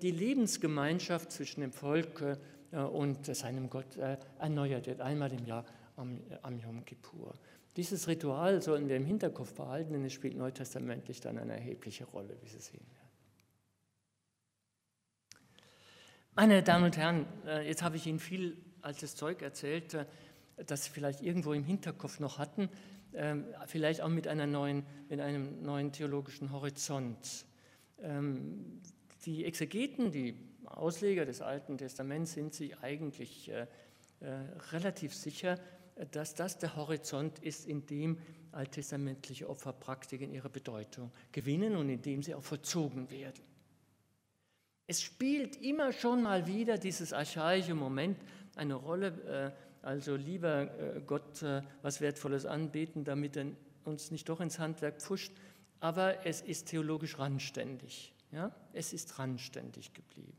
[0.00, 2.38] die Lebensgemeinschaft zwischen dem Volk
[2.70, 3.96] und seinem Gott
[4.38, 5.64] erneuert wird, einmal im Jahr
[5.96, 6.20] am,
[6.58, 7.34] Yom Kippur.
[7.76, 12.36] Dieses Ritual sollen wir im Hinterkopf behalten, denn es spielt neutestamentlich dann eine erhebliche Rolle,
[12.42, 13.08] wie Sie sehen werden.
[16.34, 17.26] Meine Damen und Herren,
[17.64, 19.96] jetzt habe ich Ihnen viel altes Zeug erzählt
[20.66, 22.68] das vielleicht irgendwo im Hinterkopf noch hatten,
[23.14, 27.46] ähm, vielleicht auch mit, einer neuen, mit einem neuen theologischen Horizont.
[29.24, 33.66] Die Exegeten, die Ausleger des Alten Testaments sind sich eigentlich äh,
[34.20, 34.30] äh,
[34.70, 35.58] relativ sicher,
[36.10, 38.18] dass das der Horizont ist, in dem
[38.52, 43.42] alttestamentliche Opferpraktiken ihre Bedeutung gewinnen und in dem sie auch vollzogen werden.
[44.86, 48.18] Es spielt immer schon mal wieder dieses archaische Moment
[48.56, 53.46] eine Rolle, äh, also lieber äh, Gott äh, was Wertvolles anbeten, damit er
[53.84, 55.32] uns nicht doch ins Handwerk pfuscht.
[55.80, 58.12] Aber es ist theologisch randständig.
[58.32, 58.54] Ja?
[58.72, 60.32] Es ist randständig geblieben.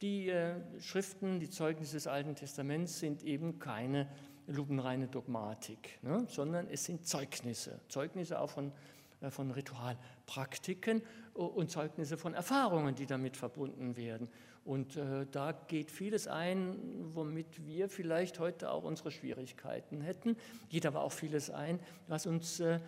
[0.00, 4.08] Die äh, Schriften, die Zeugnisse des Alten Testaments sind eben keine
[4.46, 6.26] lupenreine Dogmatik, ne?
[6.28, 7.80] sondern es sind Zeugnisse.
[7.88, 8.72] Zeugnisse auch von,
[9.20, 11.02] äh, von Ritualpraktiken
[11.34, 14.28] und Zeugnisse von Erfahrungen, die damit verbunden werden.
[14.64, 16.78] Und äh, da geht vieles ein,
[17.14, 20.36] womit wir vielleicht heute auch unsere Schwierigkeiten hätten,
[20.68, 22.78] geht aber auch vieles ein, was uns äh,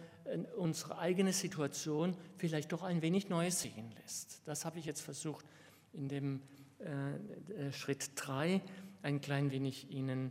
[0.56, 4.40] unsere eigene Situation vielleicht doch ein wenig neu sehen lässt.
[4.46, 5.44] Das habe ich jetzt versucht
[5.92, 6.40] in dem
[6.78, 8.62] äh, Schritt 3
[9.02, 10.30] ein klein wenig Ihnen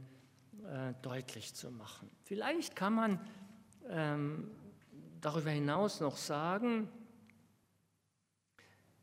[0.65, 2.10] äh, deutlich zu machen.
[2.23, 3.19] Vielleicht kann man
[3.89, 4.49] ähm,
[5.21, 6.89] darüber hinaus noch sagen,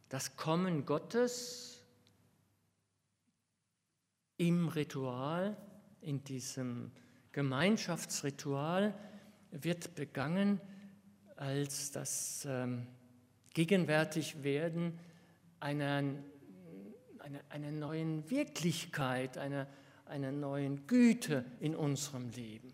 [0.08, 1.79] das Kommen Gottes
[4.40, 5.54] im Ritual,
[6.00, 6.92] in diesem
[7.32, 8.94] Gemeinschaftsritual
[9.50, 10.62] wird begangen
[11.36, 12.86] als das ähm,
[13.52, 14.98] Gegenwärtigwerden
[15.60, 16.04] einer,
[17.18, 19.66] einer, einer neuen Wirklichkeit, einer,
[20.06, 22.72] einer neuen Güte in unserem Leben.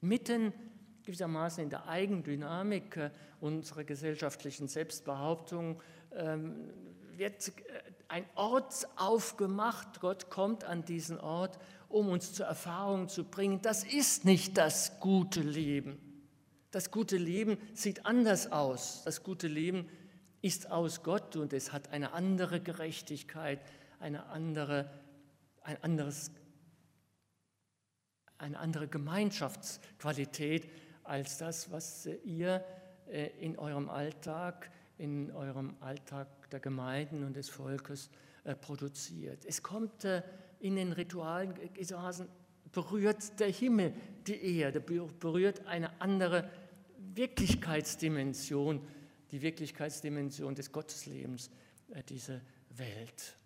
[0.00, 0.52] Mitten
[1.02, 3.10] gewissermaßen in der Eigendynamik äh,
[3.40, 6.70] unserer gesellschaftlichen Selbstbehauptung ähm,
[7.16, 7.52] wird äh,
[8.08, 10.00] ein Ort aufgemacht.
[10.00, 14.98] Gott kommt an diesen Ort, um uns zur Erfahrung zu bringen, das ist nicht das
[15.00, 15.98] gute Leben.
[16.70, 19.02] Das gute Leben sieht anders aus.
[19.04, 19.88] Das gute Leben
[20.42, 23.60] ist aus Gott und es hat eine andere Gerechtigkeit,
[24.00, 24.90] eine andere,
[25.62, 26.30] ein anderes,
[28.36, 30.70] eine andere Gemeinschaftsqualität
[31.04, 32.64] als das, was ihr
[33.08, 38.10] äh, in eurem Alltag, in eurem Alltag der Gemeinden und des Volkes
[38.44, 39.44] äh, produziert.
[39.44, 40.22] Es kommt äh,
[40.60, 42.28] in den Ritualen gewissermaßen
[42.72, 43.94] berührt der Himmel
[44.26, 46.50] die Erde, berührt eine andere
[47.14, 48.86] Wirklichkeitsdimension,
[49.30, 51.50] die Wirklichkeitsdimension des Gotteslebens,
[52.08, 53.36] diese Welt.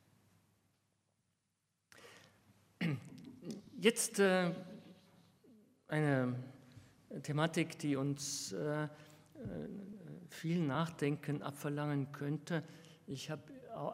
[3.78, 4.20] Jetzt
[5.92, 6.34] eine
[7.22, 8.88] Thematik, die uns äh, äh,
[10.32, 12.62] viel Nachdenken abverlangen könnte.
[13.06, 13.42] Ich habe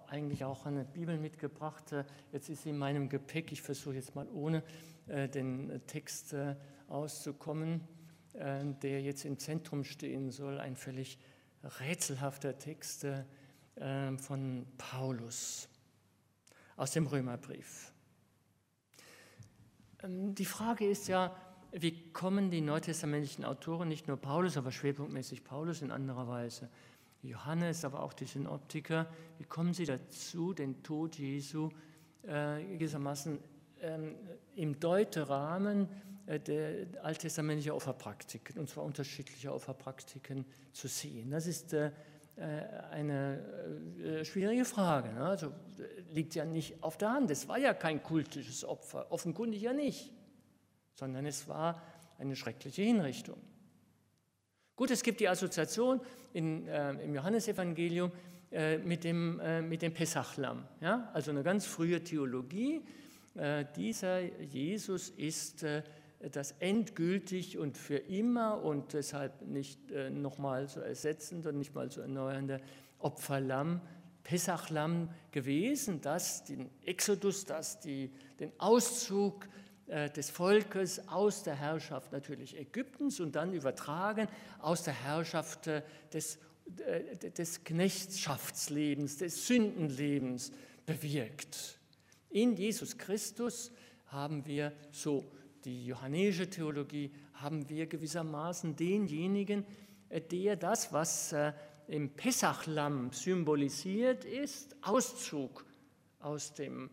[0.08, 1.92] eigentlich auch eine Bibel mitgebracht.
[1.92, 3.52] Äh, jetzt ist sie in meinem Gepäck.
[3.52, 4.62] Ich versuche jetzt mal ohne
[5.06, 6.36] den Text
[6.86, 7.80] auszukommen,
[8.34, 10.60] der jetzt im Zentrum stehen soll.
[10.60, 11.18] Ein völlig
[11.80, 13.06] rätselhafter Text
[14.18, 15.70] von Paulus
[16.76, 17.92] aus dem Römerbrief.
[20.02, 21.34] Ähm, die Frage ist ja,
[21.72, 26.68] wie kommen die neutestamentlichen Autoren, nicht nur Paulus, aber schwerpunktmäßig Paulus in anderer Weise,
[27.22, 29.06] Johannes, aber auch die Synoptiker,
[29.38, 31.68] wie kommen sie dazu, den Tod Jesu
[32.22, 33.38] äh, gewissermaßen
[33.82, 34.14] ähm,
[34.54, 35.88] im Deuterahmen
[36.26, 41.30] äh, der alttestamentlicher Opferpraktiken, und zwar unterschiedlicher Opferpraktiken, zu sehen?
[41.30, 41.90] Das ist äh,
[42.36, 42.40] äh
[42.92, 43.40] eine
[44.02, 45.12] äh, schwierige Frage.
[45.12, 45.24] Ne?
[45.24, 45.52] Also
[46.12, 47.30] liegt ja nicht auf der Hand.
[47.30, 50.12] Es war ja kein kultisches Opfer, offenkundig ja nicht
[50.98, 51.80] sondern es war
[52.18, 53.38] eine schreckliche Hinrichtung.
[54.74, 56.00] Gut, es gibt die Assoziation
[56.32, 58.10] in, äh, im Johannesevangelium
[58.50, 61.08] äh, mit dem, äh, mit dem Pesachlamm, ja?
[61.12, 62.82] also eine ganz frühe Theologie.
[63.36, 65.82] Äh, dieser Jesus ist äh,
[66.32, 71.90] das endgültig und für immer und deshalb nicht äh, nochmal zu ersetzende und nicht mal
[71.92, 72.60] zu erneuernde
[72.98, 73.80] Opferlamm,
[74.24, 79.48] Pesachlamm gewesen, das den Exodus, das die, den Auszug
[79.88, 86.38] des Volkes aus der Herrschaft natürlich Ägyptens und dann übertragen aus der Herrschaft äh, des,
[86.86, 90.52] äh, des Knechtschaftlebens, des Sündenlebens
[90.84, 91.78] bewirkt.
[92.30, 93.72] In Jesus Christus
[94.06, 95.30] haben wir, so
[95.64, 99.64] die johannäische Theologie, haben wir gewissermaßen denjenigen,
[100.30, 101.34] der das, was
[101.86, 105.64] im Pessachlamm symbolisiert ist, Auszug
[106.20, 106.90] aus dem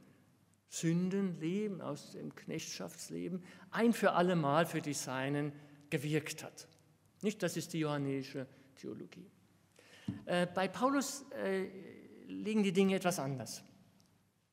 [0.70, 5.52] Sündenleben, aus dem Knechtschaftleben ein für alle Mal für die Seinen
[5.90, 6.68] gewirkt hat.
[7.22, 9.30] Nicht, das ist die johannäische Theologie.
[10.26, 11.68] Äh, bei Paulus äh,
[12.28, 13.64] liegen die Dinge etwas anders.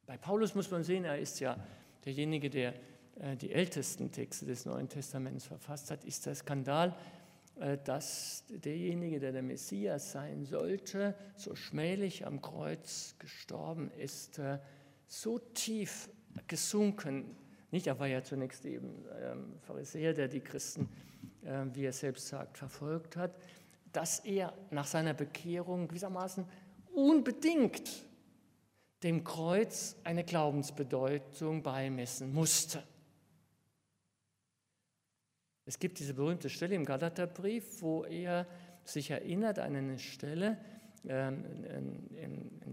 [0.06, 1.56] Bei Paulus muss man sehen, er ist ja
[2.04, 2.74] derjenige, der
[3.16, 6.96] äh, die ältesten Texte des Neuen Testaments verfasst hat, ist der Skandal,
[7.60, 14.58] äh, dass derjenige, der der Messias sein sollte, so schmählich am Kreuz gestorben ist, äh,
[15.12, 16.08] so tief
[16.46, 17.36] gesunken.
[17.70, 20.88] Nicht, er war ja zunächst eben ähm, Pharisäer, der die Christen,
[21.42, 23.34] äh, wie er selbst sagt, verfolgt hat,
[23.92, 26.46] dass er nach seiner Bekehrung gewissermaßen
[26.94, 28.06] unbedingt
[29.02, 32.82] dem Kreuz eine Glaubensbedeutung beimessen musste.
[35.66, 38.46] Es gibt diese berühmte Stelle im Galaterbrief, wo er
[38.84, 40.58] sich erinnert an eine Stelle,
[41.04, 41.44] in,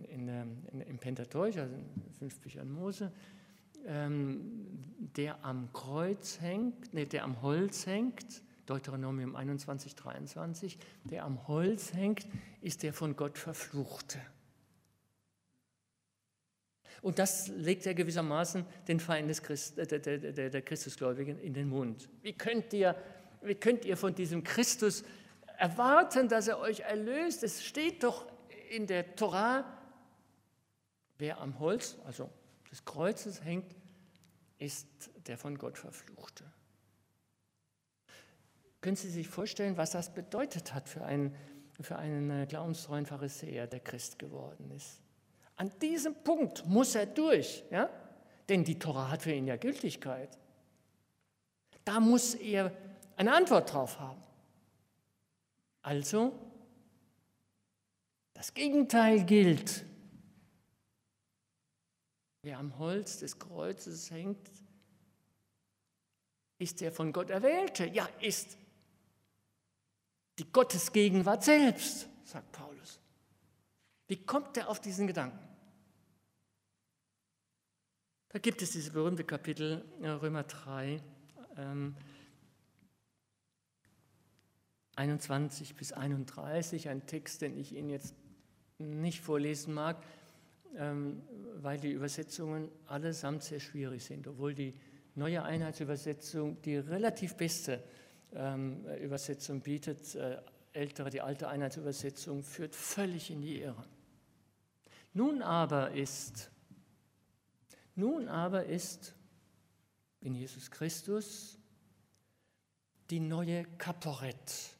[0.07, 3.11] in, in, im Pentateuch, also in fünf Büchern Mose,
[3.85, 4.67] ähm,
[5.15, 11.93] der am Kreuz hängt, nee, der am Holz hängt, Deuteronomium 21, 23, der am Holz
[11.93, 12.27] hängt,
[12.61, 14.19] ist der von Gott Verfluchte.
[17.01, 21.53] Und das legt er gewissermaßen den Feind des Christ, der, der, der, der Christusgläubigen in
[21.53, 22.09] den Mund.
[22.21, 22.95] Wie könnt, ihr,
[23.41, 25.03] wie könnt ihr von diesem Christus
[25.59, 27.43] erwarten, dass er euch erlöst.
[27.43, 28.25] Es steht doch
[28.69, 29.65] in der Torah,
[31.17, 32.29] wer am Holz, also
[32.71, 33.75] des Kreuzes hängt,
[34.57, 34.87] ist
[35.27, 36.43] der von Gott Verfluchte.
[38.81, 41.35] Können Sie sich vorstellen, was das bedeutet hat für einen,
[41.81, 45.01] für einen äh, glaubenstreuen Pharisäer, der Christ geworden ist?
[45.55, 47.63] An diesem Punkt muss er durch.
[47.71, 47.89] Ja?
[48.49, 50.37] denn die Tora hat für ihn ja Gültigkeit.
[51.85, 52.71] Da muss er
[53.15, 54.21] eine Antwort drauf haben.
[55.81, 56.33] Also,
[58.33, 59.85] das Gegenteil gilt.
[62.41, 64.49] Wer am Holz des Kreuzes hängt,
[66.57, 67.85] ist der von Gott Erwählte.
[67.85, 68.57] Ja, ist
[70.37, 72.99] die Gottesgegenwart selbst, sagt Paulus.
[74.07, 75.47] Wie kommt er auf diesen Gedanken?
[78.29, 81.01] Da gibt es dieses berühmte Kapitel äh, Römer 3,
[81.57, 81.95] ähm,
[84.99, 88.13] 21 bis 31, ein Text, den ich Ihnen jetzt
[88.79, 90.03] nicht vorlesen mag,
[90.75, 91.21] ähm,
[91.55, 94.73] weil die Übersetzungen allesamt sehr schwierig sind, obwohl die
[95.15, 97.81] neue Einheitsübersetzung die relativ beste
[98.33, 100.15] ähm, Übersetzung bietet.
[100.15, 100.41] Äh,
[100.73, 103.85] ältere, die alte Einheitsübersetzung führt völlig in die Irre.
[105.13, 106.51] Nun aber ist,
[107.95, 109.15] nun aber ist
[110.19, 111.57] in Jesus Christus
[113.09, 114.77] die neue Kaporett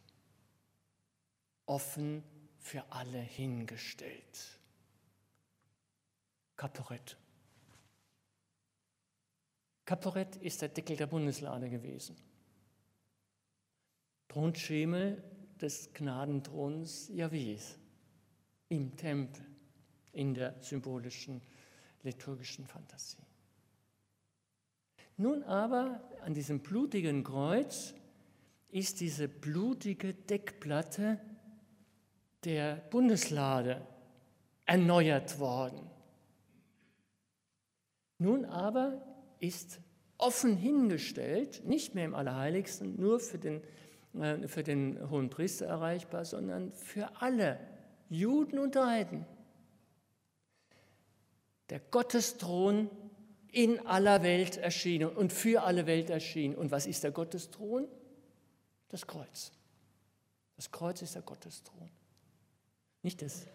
[1.69, 2.23] offen
[2.57, 4.59] für alle hingestellt.
[6.55, 7.15] Kaporett.
[9.85, 12.17] Kaporett ist der Deckel der Bundeslade gewesen.
[14.27, 15.23] Thronschemel
[15.61, 17.77] des Gnadenthrons Jahwes
[18.67, 19.45] im Tempel,
[20.11, 21.41] in der symbolischen
[22.03, 23.25] liturgischen Fantasie.
[25.17, 27.93] Nun aber an diesem blutigen Kreuz
[28.69, 31.19] ist diese blutige Deckplatte
[32.45, 33.85] der Bundeslade
[34.65, 35.89] erneuert worden.
[38.17, 39.01] Nun aber
[39.39, 39.79] ist
[40.17, 43.61] offen hingestellt, nicht mehr im Allerheiligsten, nur für den,
[44.13, 47.59] äh, für den Hohen Priester erreichbar, sondern für alle,
[48.09, 49.25] Juden und Heiden.
[51.69, 52.89] Der Gottesthron
[53.51, 56.55] in aller Welt erschienen und für alle Welt erschienen.
[56.55, 57.87] Und was ist der Gottesthron?
[58.89, 59.51] Das Kreuz.
[60.55, 61.89] Das Kreuz ist der Gottesthron.
[63.01, 63.45] Nicht das,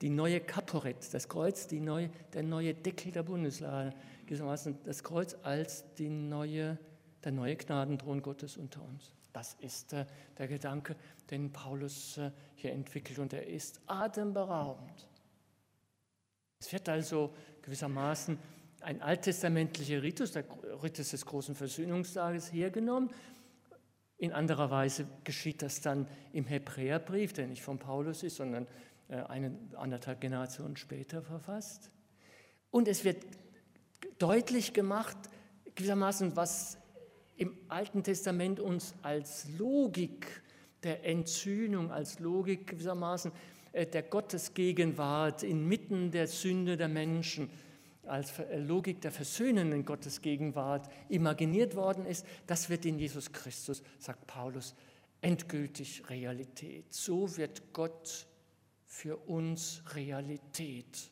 [0.00, 3.94] die neue Kaporett, das Kreuz, die neue, der neue Deckel der Bundeslade
[4.26, 6.78] gewissermaßen das Kreuz als die neue,
[7.24, 9.12] der neue Gnadenthron Gottes unter uns.
[9.32, 10.96] Das ist äh, der Gedanke,
[11.30, 15.08] den Paulus äh, hier entwickelt und er ist atemberaubend.
[16.60, 18.38] Es wird also gewissermaßen
[18.80, 20.44] ein alttestamentlicher Ritus, der
[20.82, 23.10] Ritus des großen Versöhnungstages, hergenommen.
[24.18, 28.66] In anderer Weise geschieht das dann im Hebräerbrief, der nicht von Paulus ist, sondern
[29.08, 31.90] äh, eine anderthalb Generationen später verfasst.
[32.70, 33.24] Und es wird
[34.18, 35.16] deutlich gemacht,
[35.76, 36.78] gewissermaßen, was
[37.36, 40.42] im Alten Testament uns als Logik
[40.82, 43.30] der Entzündung, als Logik gewissermaßen
[43.72, 47.50] äh, der Gottesgegenwart inmitten der Sünde der Menschen,
[48.08, 54.26] als äh, Logik der versöhnenden Gottesgegenwart imaginiert worden ist, das wird in Jesus Christus, sagt
[54.26, 54.74] Paulus,
[55.20, 56.92] endgültig Realität.
[56.92, 58.26] So wird Gott
[58.86, 61.10] für uns Realität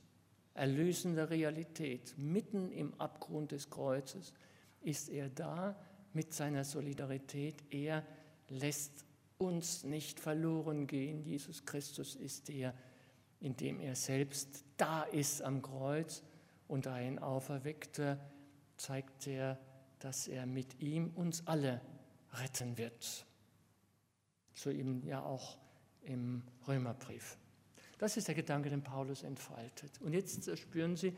[0.56, 2.14] erlösende Realität.
[2.16, 4.32] Mitten im Abgrund des Kreuzes
[4.80, 5.76] ist er da
[6.12, 7.62] mit seiner Solidarität.
[7.70, 8.04] Er
[8.48, 9.04] lässt
[9.38, 11.22] uns nicht verloren gehen.
[11.22, 12.74] Jesus Christus ist der,
[13.40, 16.22] in dem er selbst da ist am Kreuz
[16.68, 18.18] und ein Auferweckter
[18.76, 19.58] zeigt er,
[19.98, 21.80] dass er mit ihm uns alle
[22.32, 23.26] retten wird.
[24.54, 25.58] So ihm ja auch
[26.02, 27.38] im Römerbrief.
[27.98, 30.00] Das ist der Gedanke, den Paulus entfaltet.
[30.00, 31.08] Und jetzt äh, spüren Sie,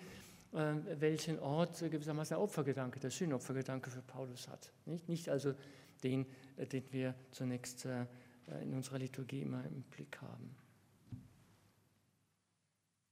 [0.53, 4.73] äh, welchen Ort äh, gewissermaßen der Opfergedanke, der Sühnopfergedanke für Paulus hat.
[4.87, 5.55] Nicht, nicht also
[6.05, 6.27] den,
[6.57, 7.85] den wir zunächst
[8.63, 10.55] in unserer Liturgie immer im Blick haben.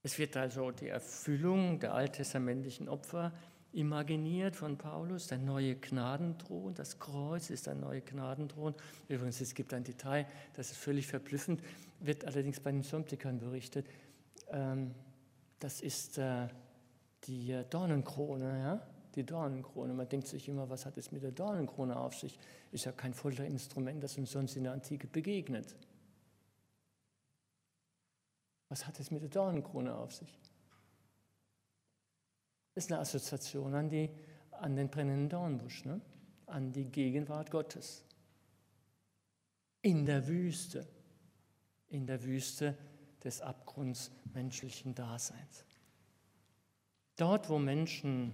[0.03, 3.33] Es wird also die Erfüllung der alttestamentlichen Opfer
[3.73, 8.73] imaginiert von Paulus, der neue Gnadenthron, das Kreuz ist ein neuer Gnadenthron.
[9.07, 10.25] Übrigens, es gibt ein Detail,
[10.55, 11.61] das ist völlig verblüffend,
[11.99, 13.87] wird allerdings bei den Synoptikern berichtet.
[14.49, 14.95] Ähm,
[15.59, 16.47] das ist äh,
[17.25, 18.87] die Dornenkrone, ja?
[19.15, 19.93] die Dornenkrone.
[19.93, 22.39] Man denkt sich immer, was hat es mit der Dornenkrone auf sich?
[22.71, 25.75] Ist ja kein Folterinstrument, das uns sonst in der Antike begegnet.
[28.69, 30.39] Was hat es mit der Dornenkrone auf sich?
[32.73, 34.09] Das ist eine Assoziation an, die,
[34.51, 36.01] an den brennenden Dornbusch, ne?
[36.45, 38.03] an die Gegenwart Gottes.
[39.81, 40.87] In der Wüste,
[41.87, 42.77] in der Wüste
[43.23, 45.65] des Abgrunds menschlichen Daseins.
[47.15, 48.33] Dort, wo Menschen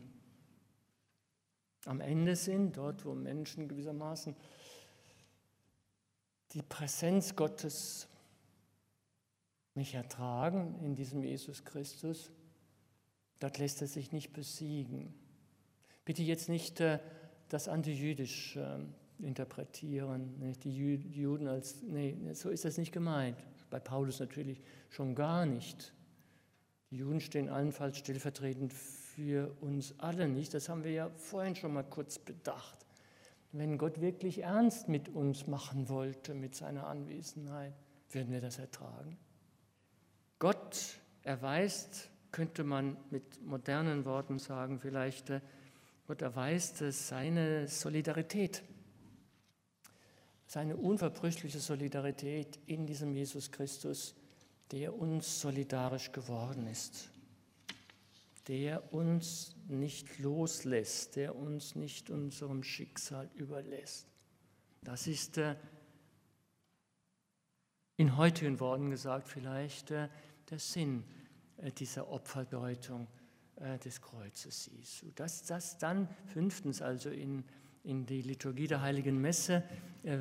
[1.86, 4.36] am Ende sind, dort, wo Menschen gewissermaßen
[6.52, 8.08] die Präsenz Gottes
[9.76, 12.32] nicht ertragen in diesem Jesus Christus,
[13.40, 15.14] dort lässt er sich nicht besiegen.
[16.06, 17.00] Bitte jetzt nicht äh,
[17.50, 18.80] das antijüdisch äh,
[19.20, 20.64] interpretieren, nicht?
[20.64, 23.38] die Juden als, nee, so ist das nicht gemeint.
[23.70, 25.94] Bei Paulus natürlich schon gar nicht.
[26.92, 30.54] Die Juden stehen allenfalls stellvertretend für uns alle nicht.
[30.54, 32.86] Das haben wir ja vorhin schon mal kurz bedacht.
[33.52, 37.74] Wenn Gott wirklich ernst mit uns machen wollte, mit seiner Anwesenheit,
[38.10, 39.18] würden wir das ertragen?
[40.44, 45.40] Gott erweist, könnte man mit modernen Worten sagen, vielleicht, äh,
[46.06, 48.62] Gott erweist seine Solidarität,
[50.46, 54.16] seine unverbrüchliche Solidarität in diesem Jesus Christus,
[54.74, 57.10] der uns solidarisch geworden ist,
[58.50, 64.08] der uns nicht loslässt, der uns nicht unserem Schicksal überlässt.
[64.82, 65.56] Das ist äh,
[67.96, 70.10] in heutigen Worten gesagt vielleicht äh,
[70.54, 71.04] der Sinn
[71.58, 73.08] äh, dieser Opferdeutung
[73.56, 75.08] äh, des Kreuzes Jesu.
[75.16, 77.44] Dass das dann fünftens also in,
[77.84, 79.64] in die Liturgie der Heiligen Messe
[80.04, 80.20] äh,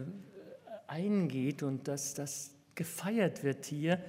[0.86, 4.02] eingeht und dass das gefeiert wird hier,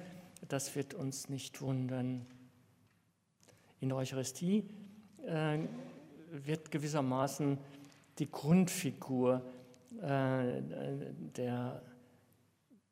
[0.48, 2.24] das wird uns nicht wundern.
[3.80, 4.68] In der Eucharistie
[6.30, 7.58] wird gewissermaßen
[8.18, 9.42] die Grundfigur
[10.00, 11.82] der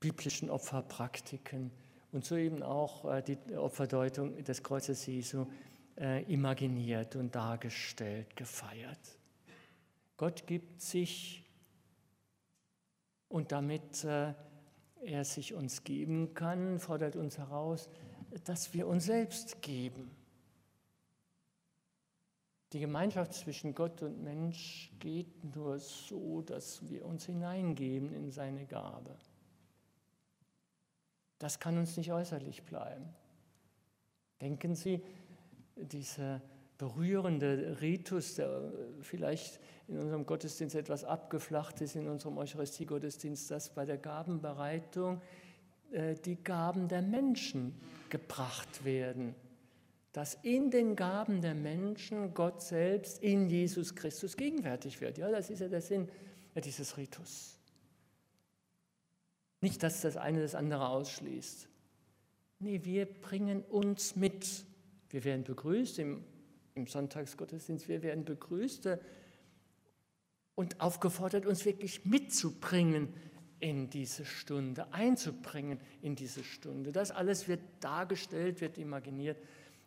[0.01, 1.71] biblischen Opferpraktiken
[2.13, 5.47] und so eben auch die Opferdeutung des Kreuzes Jesu
[5.99, 9.19] äh, imaginiert und dargestellt, gefeiert.
[10.17, 11.43] Gott gibt sich
[13.29, 14.35] und damit äh,
[15.03, 17.89] er sich uns geben kann, fordert uns heraus,
[18.45, 20.11] dass wir uns selbst geben.
[22.73, 28.65] Die Gemeinschaft zwischen Gott und Mensch geht nur so, dass wir uns hineingeben in seine
[28.65, 29.15] Gabe.
[31.43, 33.05] Das kann uns nicht äußerlich bleiben.
[34.41, 35.03] Denken Sie,
[35.75, 36.41] dieser
[36.79, 43.85] berührende Ritus, der vielleicht in unserem Gottesdienst etwas abgeflacht ist, in unserem Eucharistiegottesdienst, dass bei
[43.85, 45.21] der Gabenbereitung
[45.91, 47.75] äh, die Gaben der Menschen
[48.09, 49.35] gebracht werden.
[50.13, 55.19] Dass in den Gaben der Menschen Gott selbst in Jesus Christus gegenwärtig wird.
[55.19, 56.09] Ja, das ist ja der Sinn
[56.55, 57.59] dieses Ritus.
[59.63, 61.69] Nicht, dass das eine das andere ausschließt.
[62.59, 64.67] Nee, wir bringen uns mit
[65.13, 66.25] wir werden begrüßt im,
[66.75, 68.99] im Sonntagsgottesdienst, wir werden begrüßt äh,
[70.55, 73.15] und aufgefordert, uns wirklich mitzubringen
[73.61, 76.93] in diese Stunde, einzubringen in diese Stunde.
[76.93, 79.39] Das alles wird dargestellt, wird imaginiert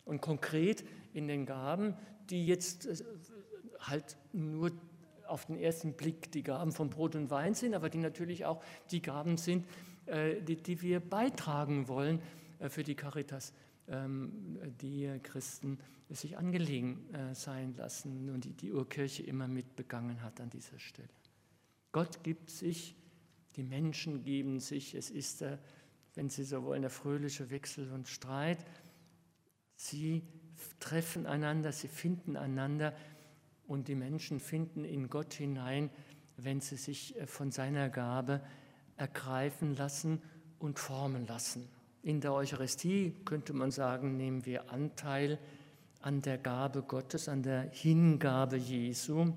[0.05, 1.95] und konkret in den Gaben,
[2.29, 2.95] die jetzt äh,
[3.79, 4.71] halt nur
[5.27, 8.63] auf den ersten Blick die Gaben von Brot und Wein sind, aber die natürlich auch
[8.91, 9.65] die Gaben sind,
[10.05, 12.21] äh, die, die wir beitragen wollen
[12.69, 13.53] für die Caritas
[13.87, 20.21] ähm, die Christen sich angelegen äh, sein lassen und die die Urkirche immer mit begangen
[20.21, 21.09] hat an dieser Stelle.
[21.91, 22.95] Gott gibt sich,
[23.55, 25.59] die Menschen geben sich, es ist, der,
[26.13, 28.65] wenn Sie so wollen, der fröhliche Wechsel und Streit.
[29.75, 30.23] Sie
[30.79, 32.93] treffen einander, sie finden einander
[33.67, 35.89] und die Menschen finden in Gott hinein,
[36.37, 38.41] wenn sie sich äh, von seiner Gabe
[38.97, 40.21] ergreifen lassen
[40.59, 41.67] und formen lassen.
[42.01, 45.39] In der Eucharistie könnte man sagen, nehmen wir Anteil
[46.01, 49.33] an der Gabe Gottes, an der Hingabe Jesu,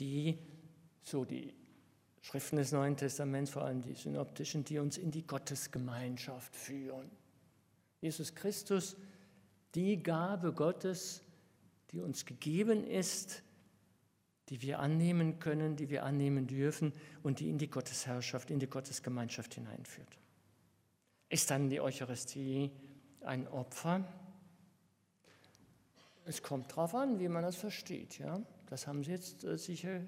[0.00, 0.38] die,
[1.02, 1.52] so die
[2.22, 7.10] Schriften des Neuen Testaments, vor allem die synoptischen, die uns in die Gottesgemeinschaft führen.
[8.00, 8.96] Jesus Christus,
[9.74, 11.22] die Gabe Gottes,
[11.90, 13.42] die uns gegeben ist,
[14.48, 18.68] die wir annehmen können, die wir annehmen dürfen und die in die Gottesherrschaft, in die
[18.68, 20.18] Gottesgemeinschaft hineinführt.
[21.28, 22.70] Ist dann die Eucharistie
[23.22, 24.04] ein Opfer?
[26.24, 28.18] Es kommt darauf an, wie man das versteht.
[28.18, 28.40] Ja?
[28.66, 30.02] Das haben Sie jetzt äh, sicher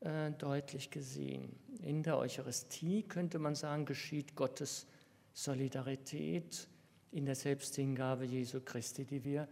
[0.00, 1.56] äh, deutlich gesehen.
[1.82, 4.86] In der Eucharistie könnte man sagen, geschieht Gottes
[5.32, 6.68] Solidarität
[7.10, 9.48] in der Selbsthingabe Jesu Christi, die wir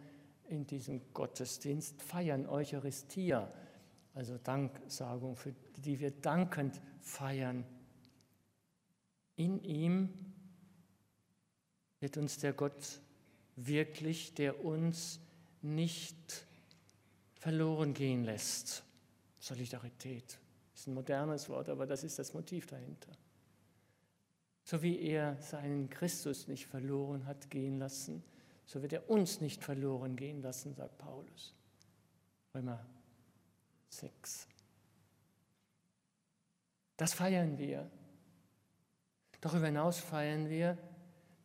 [0.49, 3.53] in diesem Gottesdienst feiern, Eucharistia,
[4.15, 7.65] also Danksagung, für die wir dankend feiern.
[9.37, 10.09] In ihm
[12.01, 13.01] wird uns der Gott
[13.57, 15.21] wirklich, der uns
[15.63, 16.47] nicht
[17.35, 18.85] verloren gehen lässt.
[19.39, 20.39] Solidarität
[20.75, 23.13] ist ein modernes Wort, aber das ist das Motiv dahinter.
[24.65, 28.25] So wie er seinen Christus nicht verloren hat gehen lassen,
[28.67, 31.55] so wird er uns nicht verloren gehen lassen, sagt Paulus.
[32.55, 32.85] Römer
[33.89, 34.49] 6.
[36.97, 37.89] Das feiern wir.
[39.41, 40.77] Darüber hinaus feiern wir,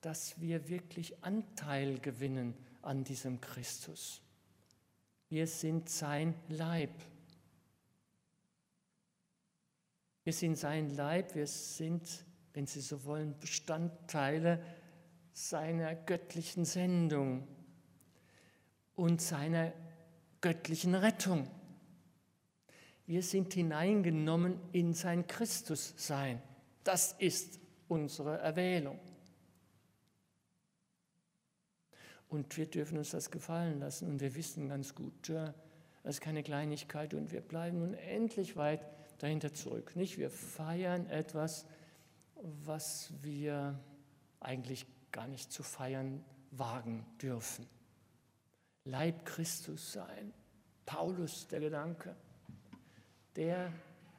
[0.01, 4.21] dass wir wirklich Anteil gewinnen an diesem Christus.
[5.29, 6.91] Wir sind sein Leib.
[10.23, 14.63] Wir sind sein Leib, wir sind, wenn Sie so wollen, Bestandteile
[15.33, 17.47] seiner göttlichen Sendung
[18.95, 19.73] und seiner
[20.41, 21.47] göttlichen Rettung.
[23.05, 26.41] Wir sind hineingenommen in sein Christussein.
[26.83, 28.99] Das ist unsere Erwählung.
[32.29, 34.07] Und wir dürfen uns das gefallen lassen.
[34.07, 35.53] Und wir wissen ganz gut, das
[36.03, 38.81] ist keine Kleinigkeit und wir bleiben unendlich weit
[39.17, 39.95] dahinter zurück.
[39.95, 40.17] Nicht?
[40.17, 41.65] Wir feiern etwas,
[42.41, 43.77] was wir
[44.39, 47.67] eigentlich gar nicht zu feiern wagen dürfen.
[48.83, 50.33] Leib Christus sein.
[50.85, 52.15] Paulus, der Gedanke.
[53.35, 53.71] Der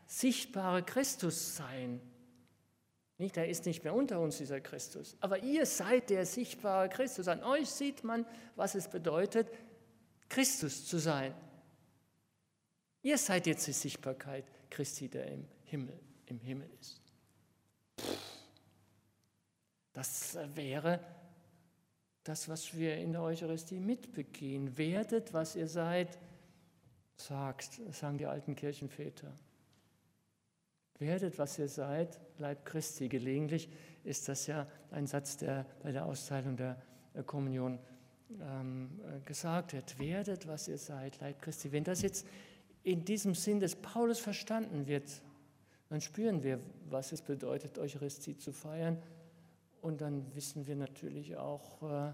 [0.06, 2.00] sichtbare Christus sein.
[3.18, 5.16] Nicht, er ist nicht mehr unter uns, dieser Christus.
[5.20, 7.28] Aber ihr seid der sichtbare Christus.
[7.28, 8.26] An euch sieht man,
[8.56, 9.48] was es bedeutet,
[10.28, 11.34] Christus zu sein.
[13.02, 17.01] Ihr seid jetzt die Sichtbarkeit Christi, der im Himmel, im Himmel ist.
[19.92, 21.00] Das wäre
[22.24, 24.76] das, was wir in der Eucharistie mitbegehen.
[24.78, 26.18] Werdet, was ihr seid,
[27.16, 29.32] sagt, sagen die alten Kirchenväter.
[30.98, 33.08] Werdet, was ihr seid, Leib Christi.
[33.08, 33.68] Gelegentlich
[34.04, 36.76] ist das ja ein Satz, der bei der Austeilung der
[37.26, 37.78] Kommunion
[38.40, 39.98] ähm, gesagt wird.
[39.98, 41.72] Werdet, was ihr seid, Leib Christi.
[41.72, 42.26] Wenn das jetzt
[42.84, 45.22] in diesem Sinn des Paulus verstanden wird,
[45.88, 48.98] dann spüren wir, was es bedeutet, Eucharistie zu feiern.
[49.82, 52.12] Und dann wissen wir natürlich auch, äh,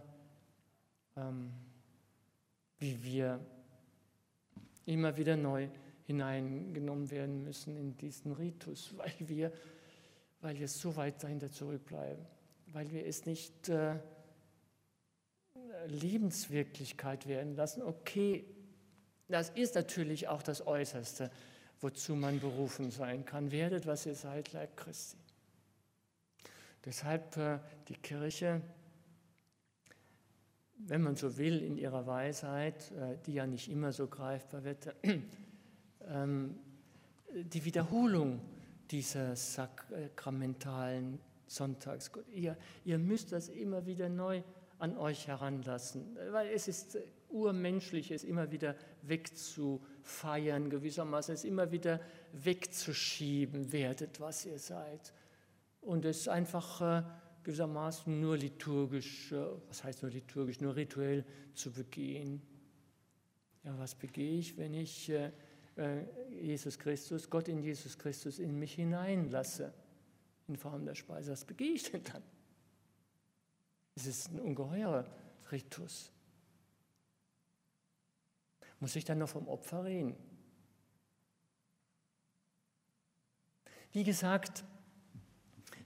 [1.16, 1.52] ähm,
[2.78, 3.40] wie wir
[4.86, 5.68] immer wieder neu
[6.04, 9.52] hineingenommen werden müssen in diesen Ritus, weil wir,
[10.40, 12.24] weil wir so weit dahinter zurückbleiben,
[12.68, 13.96] weil wir es nicht äh,
[15.88, 17.82] Lebenswirklichkeit werden lassen.
[17.82, 18.46] Okay,
[19.28, 21.30] das ist natürlich auch das Äußerste,
[21.82, 23.52] wozu man berufen sein kann.
[23.52, 25.17] Werdet, was ihr seid, Leib Christi.
[26.88, 28.62] Deshalb äh, die Kirche,
[30.78, 34.94] wenn man so will, in ihrer Weisheit, äh, die ja nicht immer so greifbar wird,
[36.08, 36.58] ähm,
[37.30, 38.40] die Wiederholung
[38.90, 42.10] dieser sakramentalen Sonntags.
[42.32, 44.42] Ihr, ihr müsst das immer wieder neu
[44.78, 46.96] an euch heranlassen, weil es ist
[47.28, 52.00] urmenschlich, es immer wieder wegzufeiern, gewissermaßen es immer wieder
[52.32, 55.12] wegzuschieben, werdet, was ihr seid.
[55.80, 57.02] Und es einfach äh,
[57.44, 61.24] gewissermaßen nur liturgisch, äh, was heißt nur liturgisch, nur rituell
[61.54, 62.42] zu begehen.
[63.64, 65.30] Ja, was begehe ich, wenn ich äh,
[66.30, 69.72] Jesus Christus, Gott in Jesus Christus in mich hineinlasse,
[70.48, 71.32] in Form der Speise?
[71.32, 72.22] Was begehe ich denn dann?
[73.94, 75.06] Es ist ein ungeheurer
[75.50, 76.12] Ritus.
[78.80, 80.14] Muss ich dann noch vom Opfer reden?
[83.92, 84.64] Wie gesagt,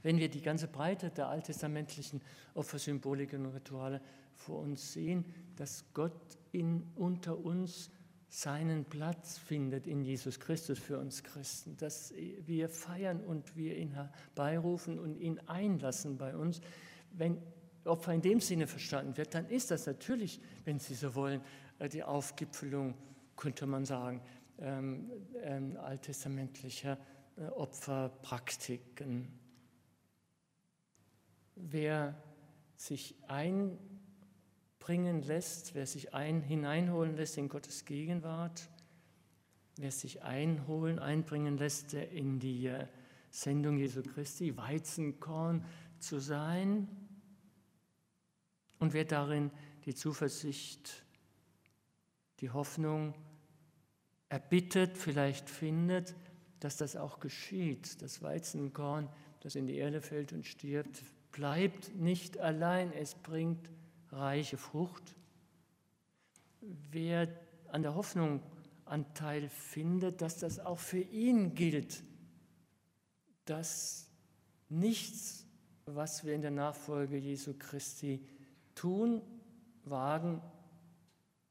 [0.02, 2.20] wenn wir die ganze Breite der alttestamentlichen
[2.54, 4.00] Opfersymboliken und Rituale
[4.34, 5.24] vor uns sehen,
[5.56, 7.90] dass Gott in, unter uns
[8.28, 12.14] seinen Platz findet in Jesus Christus für uns Christen, dass
[12.46, 16.62] wir feiern und wir ihn herbeirufen und ihn einlassen bei uns.
[17.12, 17.36] Wenn
[17.84, 21.42] Opfer in dem Sinne verstanden wird, dann ist das natürlich, wenn Sie so wollen,
[21.78, 22.94] äh, die Aufgipfelung,
[23.36, 24.22] könnte man sagen,
[24.58, 25.10] ähm,
[25.42, 26.96] ähm, alttestamentlicher
[27.36, 29.41] äh, Opferpraktiken.
[31.54, 32.20] Wer
[32.76, 38.68] sich einbringen lässt, wer sich ein, hineinholen lässt in Gottes Gegenwart,
[39.76, 42.86] wer sich einholen, einbringen lässt in die äh,
[43.30, 45.64] Sendung Jesu Christi, Weizenkorn
[45.98, 46.88] zu sein,
[48.82, 49.52] und wer darin
[49.84, 51.04] die Zuversicht,
[52.40, 53.14] die Hoffnung
[54.28, 56.16] erbittet, vielleicht findet,
[56.58, 58.02] dass das auch geschieht.
[58.02, 63.70] Das Weizenkorn, das in die Erde fällt und stirbt, bleibt nicht allein, es bringt
[64.10, 65.16] reiche Frucht.
[66.60, 67.28] Wer
[67.68, 68.42] an der Hoffnung
[68.84, 72.04] Anteil findet, dass das auch für ihn gilt,
[73.46, 74.08] dass
[74.68, 75.46] nichts,
[75.86, 78.24] was wir in der Nachfolge Jesu Christi
[78.74, 79.22] tun,
[79.84, 80.42] wagen,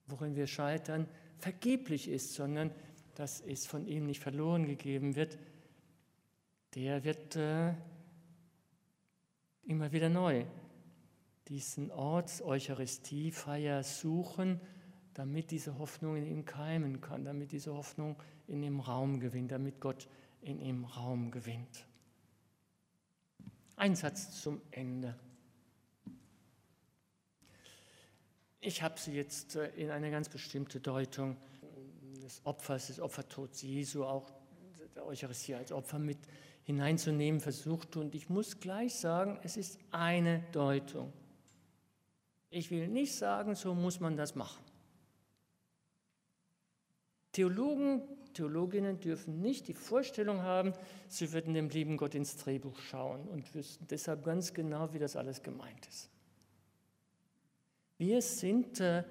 [0.06, 1.08] worin wir scheitern,
[1.40, 2.72] vergeblich ist, sondern
[3.16, 5.38] dass es von ihm nicht verloren gegeben wird,
[6.76, 7.74] der wird äh,
[9.64, 10.46] immer wieder neu
[11.48, 14.62] diesen Ort Eucharistiefeier suchen,
[15.14, 18.16] damit diese Hoffnung in ihm keimen kann, damit diese Hoffnung
[18.48, 20.08] in ihm Raum gewinnt, damit Gott
[20.42, 21.86] in ihm Raum gewinnt.
[23.76, 25.20] Ein Satz zum Ende.
[28.62, 31.36] Ich habe sie jetzt äh, in eine ganz bestimmte Deutung
[32.24, 34.32] des Opfers, des Opfertods Jesu, auch
[34.96, 36.20] der Eucharistie als Opfer mit
[36.64, 37.98] hineinzunehmen versucht.
[37.98, 41.12] Und ich muss gleich sagen, es ist eine Deutung.
[42.50, 44.64] Ich will nicht sagen, so muss man das machen.
[47.32, 48.02] Theologen,
[48.34, 50.74] Theologinnen dürfen nicht die Vorstellung haben,
[51.08, 55.16] sie würden dem lieben Gott ins Drehbuch schauen und wüssten deshalb ganz genau, wie das
[55.16, 56.10] alles gemeint ist.
[57.98, 59.04] Wir sind äh,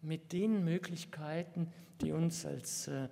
[0.00, 3.08] mit den Möglichkeiten, die uns als äh,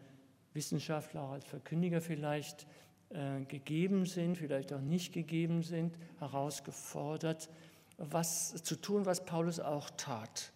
[0.53, 2.67] Wissenschaftler, als Verkündiger vielleicht
[3.11, 7.51] äh, gegeben sind, vielleicht auch nicht gegeben sind, herausgefordert,
[7.99, 10.53] was zu tun, was Paulus auch tat.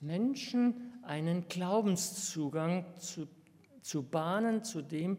[0.00, 3.28] Menschen einen Glaubenszugang zu,
[3.82, 5.18] zu bahnen zu dem,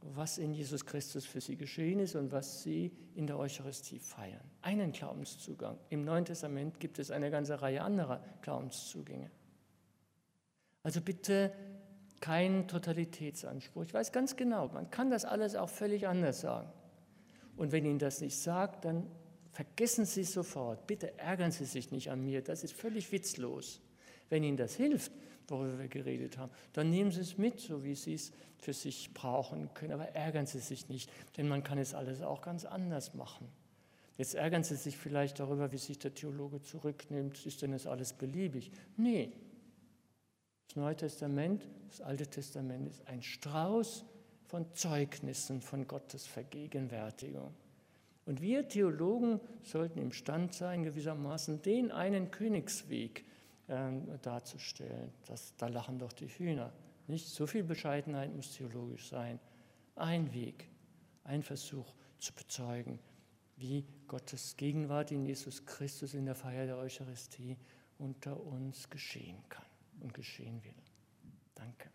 [0.00, 4.42] was in Jesus Christus für sie geschehen ist und was sie in der Eucharistie feiern.
[4.60, 5.78] Einen Glaubenszugang.
[5.88, 9.30] Im Neuen Testament gibt es eine ganze Reihe anderer Glaubenszugänge.
[10.82, 11.52] Also bitte
[12.22, 13.82] kein Totalitätsanspruch.
[13.82, 16.70] Ich weiß ganz genau, man kann das alles auch völlig anders sagen.
[17.56, 19.06] Und wenn Ihnen das nicht sagt, dann
[19.50, 20.86] vergessen Sie es sofort.
[20.86, 22.40] Bitte ärgern Sie sich nicht an mir.
[22.40, 23.80] Das ist völlig witzlos.
[24.30, 25.12] Wenn Ihnen das hilft,
[25.48, 29.12] worüber wir geredet haben, dann nehmen Sie es mit, so wie Sie es für sich
[29.12, 29.92] brauchen können.
[29.92, 33.48] Aber ärgern Sie sich nicht, denn man kann es alles auch ganz anders machen.
[34.16, 37.44] Jetzt ärgern Sie sich vielleicht darüber, wie sich der Theologe zurücknimmt.
[37.44, 38.70] Ist denn das alles beliebig?
[38.96, 39.32] Nee,
[40.72, 44.06] das Neue Testament, das Alte Testament ist ein Strauß
[44.46, 47.52] von Zeugnissen von Gottes Vergegenwärtigung.
[48.24, 53.26] Und wir Theologen sollten imstand sein, gewissermaßen den einen Königsweg
[53.68, 53.90] äh,
[54.22, 55.12] darzustellen.
[55.26, 56.72] Das, da lachen doch die Hühner.
[57.06, 59.40] Nicht so viel Bescheidenheit muss theologisch sein.
[59.94, 60.70] Ein Weg,
[61.24, 62.98] ein Versuch zu bezeugen,
[63.58, 67.58] wie Gottes Gegenwart in Jesus Christus in der Feier der Eucharistie
[67.98, 69.66] unter uns geschehen kann
[70.02, 70.74] und geschehen will.
[71.54, 71.90] Danke.